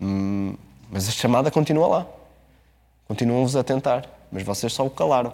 Hum, 0.00 0.54
mas 0.90 1.08
a 1.08 1.12
chamada 1.12 1.50
continua 1.50 1.86
lá. 1.86 2.06
Continuam-vos 3.08 3.56
a 3.56 3.64
tentar, 3.64 4.04
mas 4.30 4.42
vocês 4.42 4.72
só 4.72 4.84
o 4.84 4.90
calaram. 4.90 5.32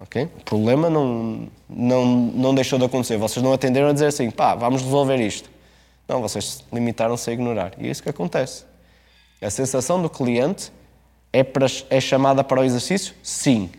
Okay? 0.00 0.24
O 0.24 0.44
problema 0.44 0.90
não, 0.90 1.48
não, 1.68 2.04
não 2.06 2.54
deixou 2.54 2.78
de 2.78 2.84
acontecer. 2.84 3.16
Vocês 3.16 3.42
não 3.42 3.52
atenderam 3.52 3.88
a 3.88 3.92
dizer 3.92 4.06
assim, 4.06 4.30
pá, 4.30 4.54
vamos 4.54 4.82
resolver 4.82 5.16
isto. 5.16 5.48
Não, 6.08 6.20
vocês 6.20 6.64
limitaram-se 6.72 7.30
a 7.30 7.32
ignorar. 7.32 7.72
E 7.78 7.86
é 7.86 7.90
isso 7.90 8.02
que 8.02 8.08
acontece. 8.08 8.64
A 9.40 9.50
sensação 9.50 10.02
do 10.02 10.10
cliente 10.10 10.72
é, 11.32 11.42
para, 11.42 11.66
é 11.88 12.00
chamada 12.00 12.42
para 12.42 12.60
o 12.60 12.64
exercício? 12.64 13.14
Sim. 13.22 13.70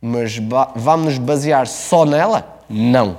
Mas 0.00 0.38
vamos 0.76 1.06
nos 1.06 1.18
basear 1.18 1.66
só 1.66 2.04
nela? 2.04 2.62
Não. 2.68 3.18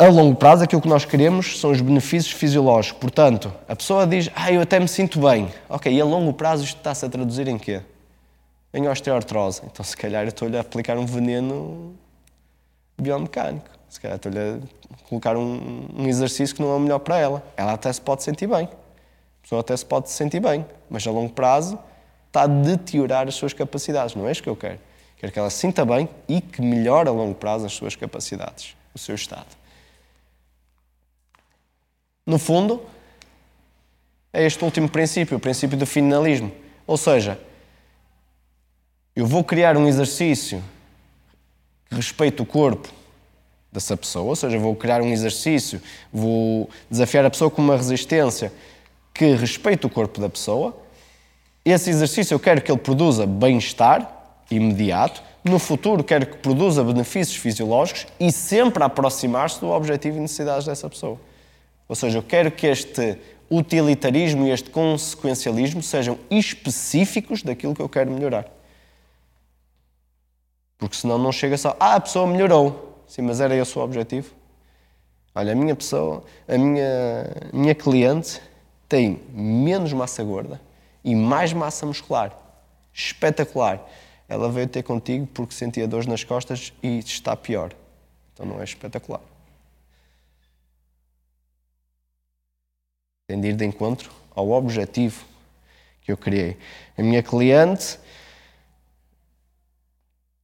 A 0.00 0.06
longo 0.06 0.36
prazo, 0.36 0.62
aquilo 0.62 0.80
que 0.80 0.86
nós 0.86 1.04
queremos 1.04 1.58
são 1.58 1.72
os 1.72 1.80
benefícios 1.80 2.32
fisiológicos. 2.32 3.00
Portanto, 3.00 3.52
a 3.66 3.74
pessoa 3.74 4.06
diz, 4.06 4.30
ah, 4.32 4.52
eu 4.52 4.60
até 4.60 4.78
me 4.78 4.86
sinto 4.86 5.20
bem. 5.20 5.52
Ok, 5.68 5.92
e 5.92 6.00
a 6.00 6.04
longo 6.04 6.32
prazo 6.32 6.62
isto 6.62 6.76
está-se 6.76 7.04
a 7.04 7.08
traduzir 7.08 7.48
em 7.48 7.58
quê? 7.58 7.82
Em 8.72 8.86
osteoartrose. 8.86 9.62
Então, 9.64 9.84
se 9.84 9.96
calhar, 9.96 10.22
eu 10.22 10.28
estou-lhe 10.28 10.56
a 10.56 10.60
aplicar 10.60 10.96
um 10.96 11.04
veneno 11.04 11.96
biomecânico. 12.96 13.66
Se 13.88 14.00
calhar, 14.00 14.18
estou-lhe 14.18 14.38
a 14.38 14.58
colocar 15.08 15.36
um, 15.36 15.88
um, 15.96 16.06
exercício 16.06 16.54
que 16.54 16.62
não 16.62 16.70
é 16.70 16.76
o 16.76 16.80
melhor 16.80 17.00
para 17.00 17.18
ela. 17.18 17.42
Ela 17.56 17.72
até 17.72 17.92
se 17.92 18.00
pode 18.00 18.22
sentir 18.22 18.46
bem. 18.46 18.66
A 18.66 19.42
pessoa 19.42 19.62
até 19.62 19.76
se 19.76 19.84
pode 19.84 20.10
sentir 20.10 20.38
bem. 20.38 20.64
Mas, 20.88 21.04
a 21.08 21.10
longo 21.10 21.32
prazo, 21.32 21.76
está 22.28 22.42
a 22.42 22.46
deteriorar 22.46 23.26
as 23.26 23.34
suas 23.34 23.52
capacidades. 23.52 24.14
Não 24.14 24.28
é 24.28 24.30
isso 24.30 24.44
que 24.44 24.48
eu 24.48 24.54
quero. 24.54 24.78
Quero 25.16 25.32
que 25.32 25.38
ela 25.40 25.50
se 25.50 25.58
sinta 25.58 25.84
bem 25.84 26.08
e 26.28 26.40
que 26.40 26.62
melhore 26.62 27.08
a 27.08 27.12
longo 27.12 27.34
prazo 27.34 27.66
as 27.66 27.72
suas 27.72 27.96
capacidades, 27.96 28.76
o 28.94 28.98
seu 29.00 29.16
estado. 29.16 29.57
No 32.28 32.38
fundo, 32.38 32.82
é 34.30 34.44
este 34.44 34.62
último 34.62 34.86
princípio, 34.86 35.38
o 35.38 35.40
princípio 35.40 35.78
do 35.78 35.86
finalismo. 35.86 36.52
Ou 36.86 36.98
seja, 36.98 37.40
eu 39.16 39.24
vou 39.24 39.42
criar 39.42 39.78
um 39.78 39.88
exercício 39.88 40.62
que 41.88 41.94
respeite 41.94 42.42
o 42.42 42.44
corpo 42.44 42.86
dessa 43.72 43.96
pessoa, 43.96 44.26
ou 44.26 44.36
seja, 44.36 44.58
vou 44.58 44.76
criar 44.76 45.00
um 45.00 45.08
exercício, 45.08 45.80
vou 46.12 46.68
desafiar 46.90 47.24
a 47.24 47.30
pessoa 47.30 47.50
com 47.50 47.62
uma 47.62 47.78
resistência 47.78 48.52
que 49.14 49.34
respeite 49.34 49.86
o 49.86 49.90
corpo 49.90 50.20
da 50.20 50.28
pessoa. 50.28 50.76
Esse 51.64 51.88
exercício 51.88 52.34
eu 52.34 52.38
quero 52.38 52.60
que 52.60 52.70
ele 52.70 52.78
produza 52.78 53.26
bem-estar 53.26 54.06
imediato, 54.50 55.22
no 55.42 55.58
futuro 55.58 56.04
quero 56.04 56.26
que 56.26 56.36
produza 56.36 56.84
benefícios 56.84 57.38
fisiológicos 57.38 58.06
e 58.20 58.30
sempre 58.30 58.84
aproximar-se 58.84 59.58
do 59.60 59.70
objetivo 59.70 60.18
e 60.18 60.20
necessidades 60.20 60.66
dessa 60.66 60.90
pessoa. 60.90 61.18
Ou 61.88 61.96
seja, 61.96 62.18
eu 62.18 62.22
quero 62.22 62.50
que 62.52 62.66
este 62.66 63.18
utilitarismo 63.50 64.46
e 64.46 64.50
este 64.50 64.68
consequencialismo 64.70 65.82
sejam 65.82 66.18
específicos 66.30 67.42
daquilo 67.42 67.74
que 67.74 67.80
eu 67.80 67.88
quero 67.88 68.10
melhorar. 68.10 68.46
Porque 70.76 70.96
senão 70.96 71.18
não 71.18 71.32
chega 71.32 71.56
só, 71.56 71.76
ah, 71.80 71.94
a 71.94 72.00
pessoa 72.00 72.26
melhorou. 72.26 73.02
Sim, 73.06 73.22
mas 73.22 73.40
era 73.40 73.56
esse 73.56 73.76
o 73.78 73.82
objetivo. 73.82 74.34
Olha, 75.34 75.52
a 75.52 75.54
minha 75.54 75.74
pessoa, 75.74 76.22
a 76.46 76.58
minha, 76.58 77.24
minha 77.52 77.74
cliente 77.74 78.40
tem 78.88 79.20
menos 79.30 79.92
massa 79.92 80.22
gorda 80.22 80.60
e 81.02 81.14
mais 81.14 81.52
massa 81.52 81.86
muscular. 81.86 82.36
Espetacular. 82.92 83.88
Ela 84.28 84.50
veio 84.50 84.68
ter 84.68 84.82
contigo 84.82 85.26
porque 85.28 85.54
sentia 85.54 85.88
dores 85.88 86.06
nas 86.06 86.22
costas 86.22 86.72
e 86.82 86.98
está 86.98 87.34
pior. 87.34 87.72
Então 88.34 88.44
não 88.44 88.60
é 88.60 88.64
espetacular. 88.64 89.20
Tem 93.28 93.38
de 93.38 93.48
ir 93.48 93.52
de 93.52 93.66
encontro 93.66 94.10
ao 94.34 94.48
objetivo 94.52 95.22
que 96.00 96.10
eu 96.10 96.16
criei. 96.16 96.56
A 96.96 97.02
minha 97.02 97.22
cliente 97.22 97.98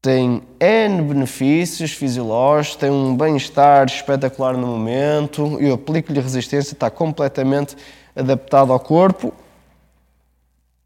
tem 0.02 0.42
N 0.60 1.00
benefícios 1.00 1.92
fisiológicos, 1.92 2.76
tem 2.76 2.90
um 2.90 3.16
bem-estar 3.16 3.86
espetacular 3.86 4.54
no 4.54 4.66
momento, 4.66 5.58
eu 5.62 5.72
aplico-lhe 5.76 6.20
resistência, 6.20 6.74
está 6.74 6.90
completamente 6.90 7.74
adaptado 8.14 8.70
ao 8.70 8.78
corpo. 8.78 9.32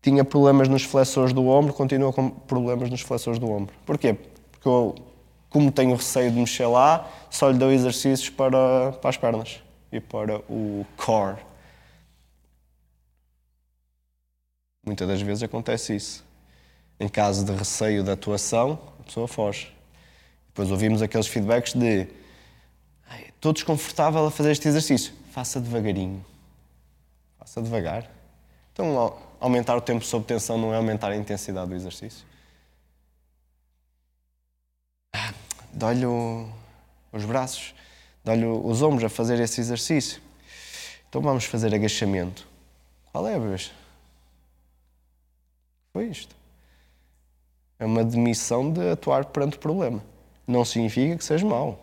Tinha 0.01 0.23
problemas 0.23 0.69
nos 0.69 0.85
flexores 0.85 1.33
do 1.33 1.49
ombro, 1.49 1.75
continua 1.75 2.13
com 2.13 2.31
problemas 2.31 2.91
nos 2.91 3.01
flexores 3.01 3.41
do 3.41 3.51
ombro. 3.51 3.75
Porquê? 3.85 4.15
Porque 4.53 4.69
eu, 4.69 4.95
como 5.51 5.73
tenho 5.73 5.97
receio 5.97 6.31
de 6.31 6.39
mexer 6.39 6.67
lá, 6.69 7.11
só 7.29 7.51
lhe 7.51 7.59
dou 7.59 7.73
exercícios 7.73 8.31
para, 8.31 8.93
para 8.93 9.11
as 9.11 9.17
pernas 9.17 9.61
e 9.91 9.99
para 9.99 10.37
o 10.49 10.87
core. 10.97 11.48
Muitas 14.89 15.07
das 15.07 15.21
vezes 15.21 15.43
acontece 15.43 15.95
isso. 15.95 16.25
Em 16.99 17.09
caso 17.09 17.45
de 17.45 17.53
receio 17.53 18.03
da 18.03 18.15
atuação, 18.15 18.81
a 18.99 19.03
pessoa 19.03 19.29
foge. 19.29 19.71
Depois 20.47 20.71
ouvimos 20.71 21.03
aqueles 21.03 21.27
feedbacks 21.27 21.75
de 21.75 22.09
estou 23.29 23.53
desconfortável 23.53 24.25
a 24.25 24.31
fazer 24.31 24.51
este 24.51 24.67
exercício. 24.67 25.13
Faça 25.31 25.61
devagarinho. 25.61 26.25
Faça 27.39 27.61
devagar. 27.61 28.11
Então, 28.73 29.19
aumentar 29.39 29.77
o 29.77 29.81
tempo 29.83 30.03
sob 30.03 30.25
tensão 30.25 30.57
não 30.57 30.73
é 30.73 30.79
aumentar 30.79 31.11
a 31.11 31.17
intensidade 31.17 31.69
do 31.69 31.77
exercício. 31.77 32.25
Ah, 35.15 35.35
dói-lhe 35.71 36.07
os 37.13 37.25
braços, 37.27 37.75
dói-lhe 38.25 38.47
os 38.47 38.81
ombros 38.81 39.05
a 39.05 39.11
fazer 39.11 39.39
esse 39.39 39.61
exercício. 39.61 40.23
Então 41.11 41.21
vamos 41.21 41.45
fazer 41.45 41.75
agachamento. 41.75 42.49
Qual 43.13 43.29
é 43.29 43.39
vez? 43.39 43.71
Foi 45.99 46.07
isto. 46.07 46.37
É 47.77 47.85
uma 47.85 48.05
demissão 48.05 48.71
de 48.71 48.89
atuar 48.89 49.25
perante 49.25 49.57
o 49.57 49.59
problema. 49.59 50.01
Não 50.47 50.65
significa 50.65 51.17
que 51.17 51.25
seja 51.25 51.45
mau. 51.45 51.77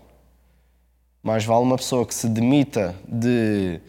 Mais 1.22 1.44
vale 1.44 1.64
uma 1.64 1.76
pessoa 1.76 2.06
que 2.06 2.16
se 2.16 2.30
demita 2.30 2.96
de 3.06 3.82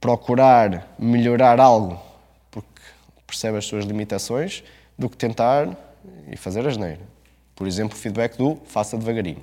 procurar 0.00 0.94
melhorar 0.96 1.58
algo 1.58 2.00
porque 2.48 2.80
percebe 3.26 3.58
as 3.58 3.64
suas 3.64 3.84
limitações 3.84 4.62
do 4.96 5.10
que 5.10 5.16
tentar 5.16 5.76
e 6.30 6.36
fazer 6.36 6.64
a 6.64 6.70
geneira. 6.70 7.00
Por 7.56 7.66
exemplo, 7.66 7.98
o 7.98 8.00
feedback 8.00 8.36
do 8.36 8.54
faça 8.66 8.96
devagarinho. 8.96 9.42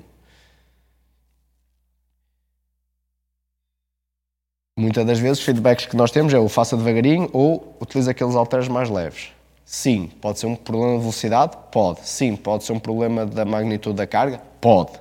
Muitas 4.80 5.06
das 5.06 5.20
vezes 5.20 5.39
os 5.39 5.43
feedbacks 5.43 5.86
que 5.86 5.98
nós 5.98 6.12
temos 6.12 6.34
é 6.34 6.39
o 6.39 6.48
faça 6.48 6.78
devagarinho 6.78 7.30
ou 7.34 7.76
utiliza 7.82 8.12
aqueles 8.12 8.38
halteres 8.38 8.70
mais 8.70 8.89
leves. 8.89 9.36
Sim. 9.67 10.08
Pode 10.21 10.39
ser 10.39 10.45
um 10.45 10.56
problema 10.56 10.93
de 10.93 10.99
velocidade? 11.01 11.58
Pode. 11.69 12.08
Sim. 12.08 12.38
Pode 12.38 12.63
ser 12.63 12.71
um 12.71 12.80
problema 12.80 13.25
da 13.25 13.43
magnitude 13.43 13.97
da 13.97 14.08
carga? 14.08 14.41
Pode. 14.62 14.93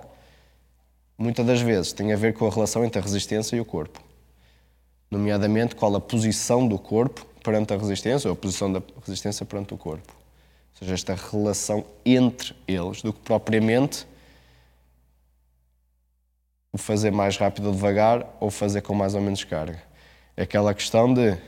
Muitas 1.16 1.46
das 1.46 1.60
vezes 1.60 1.92
tem 1.92 2.12
a 2.12 2.16
ver 2.16 2.34
com 2.34 2.48
a 2.48 2.50
relação 2.50 2.84
entre 2.84 2.98
a 2.98 3.02
resistência 3.02 3.54
e 3.54 3.60
o 3.60 3.64
corpo. 3.64 4.02
Nomeadamente, 5.08 5.76
qual 5.76 5.94
a 5.94 6.00
posição 6.00 6.66
do 6.66 6.80
corpo 6.80 7.24
perante 7.44 7.72
a 7.72 7.76
resistência 7.76 8.28
ou 8.28 8.32
a 8.32 8.36
posição 8.36 8.72
da 8.72 8.82
resistência 9.06 9.46
perante 9.46 9.72
o 9.72 9.78
corpo. 9.78 10.12
Ou 10.12 10.78
seja, 10.80 10.94
esta 10.94 11.14
relação 11.14 11.86
entre 12.04 12.52
eles, 12.66 13.02
do 13.02 13.12
que 13.12 13.20
propriamente 13.20 14.04
o 16.72 16.76
fazer 16.76 17.12
mais 17.12 17.36
rápido 17.36 17.66
ou 17.66 17.72
devagar 17.72 18.36
ou 18.40 18.50
fazer 18.50 18.82
com 18.82 18.94
mais 18.94 19.14
ou 19.14 19.20
menos 19.20 19.44
carga. 19.44 19.80
É 20.36 20.42
aquela 20.42 20.74
questão 20.74 21.14
de 21.14 21.38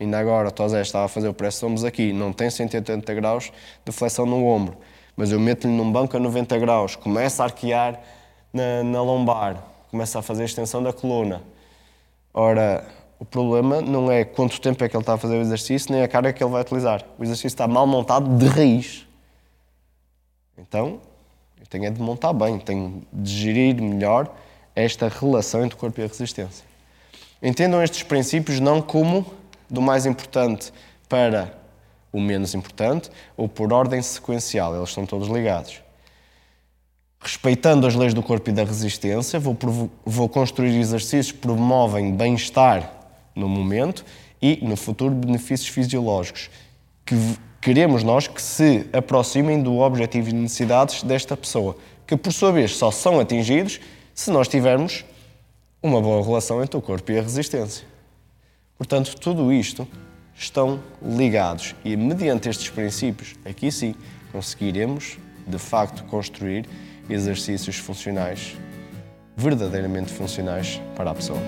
Ainda 0.00 0.18
agora, 0.18 0.48
o 0.48 0.50
Tosé 0.52 0.80
estava 0.80 1.06
a 1.06 1.08
fazer 1.08 1.28
o 1.28 1.34
press 1.34 1.60
ombros 1.62 1.84
aqui, 1.84 2.12
não 2.12 2.32
tem 2.32 2.48
180 2.48 3.14
graus 3.14 3.52
de 3.84 3.90
flexão 3.90 4.24
no 4.24 4.46
ombro, 4.46 4.76
mas 5.16 5.32
eu 5.32 5.40
meto-lhe 5.40 5.72
num 5.72 5.90
banco 5.90 6.16
a 6.16 6.20
90 6.20 6.56
graus, 6.58 6.94
começa 6.94 7.42
a 7.42 7.46
arquear 7.46 8.00
na, 8.52 8.84
na 8.84 9.02
lombar, 9.02 9.62
começa 9.90 10.20
a 10.20 10.22
fazer 10.22 10.42
a 10.42 10.46
extensão 10.46 10.82
da 10.82 10.92
coluna. 10.92 11.42
Ora, 12.32 12.86
o 13.18 13.24
problema 13.24 13.80
não 13.80 14.10
é 14.12 14.24
quanto 14.24 14.60
tempo 14.60 14.84
é 14.84 14.88
que 14.88 14.96
ele 14.96 15.02
está 15.02 15.14
a 15.14 15.18
fazer 15.18 15.36
o 15.36 15.40
exercício, 15.40 15.90
nem 15.90 16.02
a 16.02 16.08
carga 16.08 16.32
que 16.32 16.42
ele 16.42 16.52
vai 16.52 16.62
utilizar. 16.62 17.04
O 17.18 17.24
exercício 17.24 17.48
está 17.48 17.66
mal 17.66 17.84
montado 17.84 18.38
de 18.38 18.46
raiz. 18.46 19.04
Então, 20.56 21.00
eu 21.60 21.66
tenho 21.66 21.86
é 21.86 21.90
de 21.90 22.00
montar 22.00 22.32
bem, 22.32 22.58
tenho 22.60 23.02
de 23.12 23.32
gerir 23.32 23.82
melhor 23.82 24.32
esta 24.76 25.08
relação 25.08 25.64
entre 25.64 25.74
o 25.74 25.78
corpo 25.78 26.00
e 26.00 26.04
a 26.04 26.06
resistência. 26.06 26.64
Entendam 27.42 27.82
estes 27.82 28.04
princípios 28.04 28.60
não 28.60 28.80
como 28.80 29.26
do 29.68 29.82
mais 29.82 30.06
importante 30.06 30.72
para 31.08 31.56
o 32.12 32.20
menos 32.20 32.54
importante 32.54 33.10
ou 33.36 33.48
por 33.48 33.72
ordem 33.72 34.00
sequencial, 34.02 34.74
eles 34.76 34.88
estão 34.88 35.06
todos 35.06 35.28
ligados. 35.28 35.82
respeitando 37.20 37.86
as 37.86 37.96
leis 37.96 38.14
do 38.14 38.22
corpo 38.22 38.48
e 38.48 38.52
da 38.52 38.62
resistência, 38.62 39.40
vou, 39.40 39.56
vou 40.04 40.28
construir 40.28 40.78
exercícios 40.78 41.32
que 41.32 41.38
promovem 41.38 42.14
bem-estar 42.14 42.92
no 43.34 43.48
momento 43.48 44.04
e, 44.40 44.58
no 44.62 44.76
futuro, 44.76 45.14
benefícios 45.14 45.68
fisiológicos 45.68 46.48
que 47.04 47.16
queremos 47.60 48.02
nós 48.02 48.28
que 48.28 48.40
se 48.40 48.86
aproximem 48.92 49.62
do 49.62 49.78
objetivo 49.78 50.28
e 50.28 50.32
necessidades 50.32 51.02
desta 51.02 51.36
pessoa, 51.36 51.76
que 52.06 52.16
por 52.16 52.32
sua 52.32 52.52
vez 52.52 52.76
só 52.76 52.90
são 52.90 53.18
atingidos 53.18 53.80
se 54.14 54.30
nós 54.30 54.46
tivermos 54.46 55.04
uma 55.82 56.00
boa 56.00 56.22
relação 56.22 56.62
entre 56.62 56.76
o 56.76 56.82
corpo 56.82 57.10
e 57.10 57.18
a 57.18 57.22
resistência. 57.22 57.86
Portanto, 58.78 59.16
tudo 59.16 59.52
isto 59.52 59.86
estão 60.36 60.78
ligados 61.02 61.74
e, 61.84 61.96
mediante 61.96 62.48
estes 62.48 62.70
princípios, 62.70 63.34
aqui 63.44 63.72
sim, 63.72 63.92
conseguiremos 64.30 65.18
de 65.44 65.58
facto 65.58 66.04
construir 66.04 66.64
exercícios 67.10 67.76
funcionais, 67.76 68.56
verdadeiramente 69.36 70.12
funcionais 70.12 70.80
para 70.94 71.10
a 71.10 71.14
pessoa. 71.14 71.40